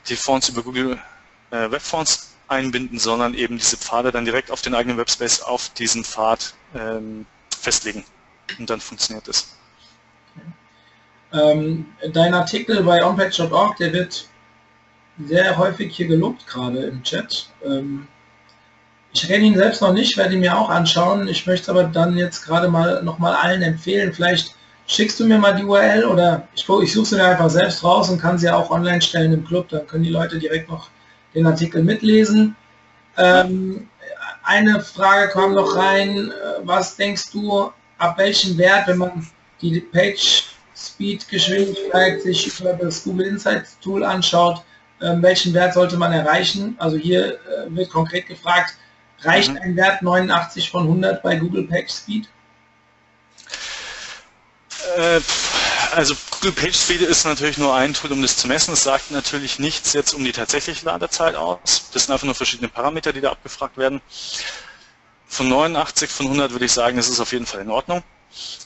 [0.08, 0.98] die Fonts über Google
[1.50, 6.04] äh, Webfonts einbinden, sondern eben diese Pfade dann direkt auf den eigenen Webspace auf diesen
[6.04, 7.26] Pfad ähm,
[7.56, 8.04] festlegen.
[8.58, 9.56] Und dann funktioniert es.
[11.32, 14.28] Ähm, dein Artikel bei onpage.org, der wird
[15.26, 17.48] sehr häufig hier gelobt, gerade im Chat.
[17.64, 18.08] Ähm,
[19.12, 21.28] ich kenne ihn selbst noch nicht, werde ihn mir auch anschauen.
[21.28, 24.54] Ich möchte aber dann jetzt gerade mal noch mal allen empfehlen, vielleicht
[24.90, 28.10] schickst du mir mal die URL oder ich, ich suche sie mir einfach selbst raus
[28.10, 30.90] und kann sie auch online stellen im Club, dann können die Leute direkt noch
[31.32, 32.56] den Artikel mitlesen.
[33.16, 33.88] Ähm,
[34.42, 36.32] eine Frage kam noch rein.
[36.64, 39.26] Was denkst du, ab welchem Wert, wenn man
[39.60, 44.64] die Page Speed Geschwindigkeit sich über das Google Insights Tool anschaut,
[45.00, 46.74] ähm, welchen Wert sollte man erreichen?
[46.78, 47.38] Also hier äh,
[47.68, 48.74] wird konkret gefragt,
[49.20, 49.58] reicht mhm.
[49.62, 52.28] ein Wert 89 von 100 bei Google Page Speed?
[54.96, 55.20] Äh,
[55.92, 58.74] also Google PageSpeed ist natürlich nur ein Tool, um das zu messen.
[58.74, 61.90] Es sagt natürlich nichts jetzt um die tatsächliche Ladezeit aus.
[61.92, 64.00] Das sind einfach nur verschiedene Parameter, die da abgefragt werden.
[65.26, 68.02] Von 89 von 100 würde ich sagen, das ist auf jeden Fall in Ordnung.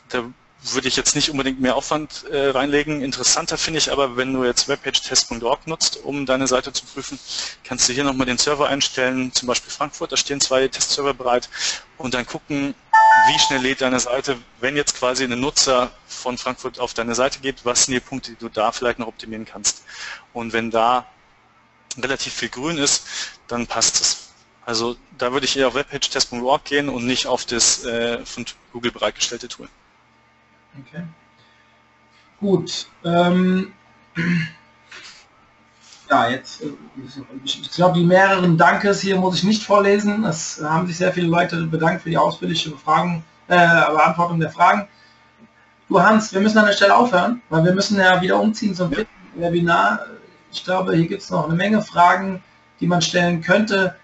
[0.09, 0.25] Da
[0.73, 3.03] würde ich jetzt nicht unbedingt mehr Aufwand äh, reinlegen.
[3.03, 7.19] Interessanter finde ich aber, wenn du jetzt webpagetest.org nutzt, um deine Seite zu prüfen,
[7.65, 11.51] kannst du hier nochmal den Server einstellen, zum Beispiel Frankfurt, da stehen zwei Testserver bereit
[11.99, 12.75] und dann gucken,
[13.27, 17.41] wie schnell lädt deine Seite, wenn jetzt quasi ein Nutzer von Frankfurt auf deine Seite
[17.41, 19.85] geht, was sind die Punkte, die du da vielleicht noch optimieren kannst.
[20.33, 21.07] Und wenn da
[21.99, 23.07] relativ viel grün ist,
[23.49, 24.29] dann passt es.
[24.67, 28.93] Also da würde ich eher auf webpagetest.org gehen und nicht auf das äh, von Google
[28.93, 29.69] bereitgestellte Tool.
[30.81, 31.05] Okay.
[32.41, 32.89] Gut.
[33.05, 33.73] Ähm,
[36.11, 36.73] ja, jetzt, äh,
[37.45, 40.25] ich glaube, die mehreren Dankes hier muss ich nicht vorlesen.
[40.25, 44.89] Es haben sich sehr viele Leute bedankt für die ausführliche Befragung, äh, Beantwortung der Fragen.
[45.89, 48.91] Du Hans, wir müssen an der Stelle aufhören, weil wir müssen ja wieder umziehen zum
[48.93, 49.01] ja.
[49.35, 50.01] Webinar.
[50.51, 52.43] Ich glaube, hier gibt es noch eine Menge Fragen,
[52.81, 53.97] die man stellen könnte.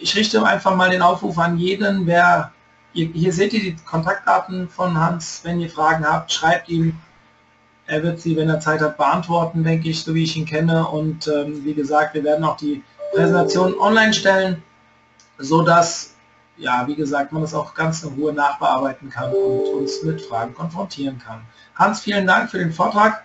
[0.00, 2.52] Ich richte einfach mal den Aufruf an jeden, wer
[2.92, 5.40] hier seht ihr die Kontaktdaten von Hans.
[5.44, 6.98] Wenn ihr Fragen habt, schreibt ihm.
[7.86, 10.86] Er wird sie, wenn er Zeit hat, beantworten, denke ich, so wie ich ihn kenne.
[10.86, 12.82] Und ähm, wie gesagt, wir werden auch die
[13.12, 14.62] Präsentation online stellen,
[15.38, 16.14] so dass,
[16.56, 20.54] ja, wie gesagt, man das auch ganz in Ruhe nachbearbeiten kann und uns mit Fragen
[20.54, 21.42] konfrontieren kann.
[21.74, 23.24] Hans, vielen Dank für den Vortrag.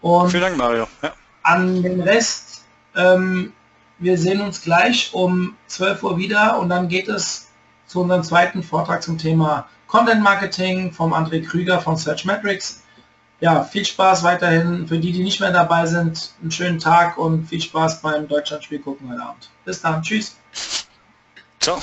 [0.00, 0.86] Und vielen Dank, Mario.
[1.02, 1.12] Ja.
[1.42, 3.52] An den Rest, ähm,
[3.98, 7.49] wir sehen uns gleich um 12 Uhr wieder und dann geht es
[7.90, 12.84] zu unserem zweiten Vortrag zum Thema Content Marketing vom André Krüger von Search Metrics.
[13.40, 14.86] Ja, viel Spaß weiterhin.
[14.86, 18.78] Für die, die nicht mehr dabei sind, einen schönen Tag und viel Spaß beim Deutschlandspiel
[18.78, 19.50] gucken heute Abend.
[19.64, 20.02] Bis dann.
[20.02, 20.36] Tschüss.
[21.58, 21.80] Ciao.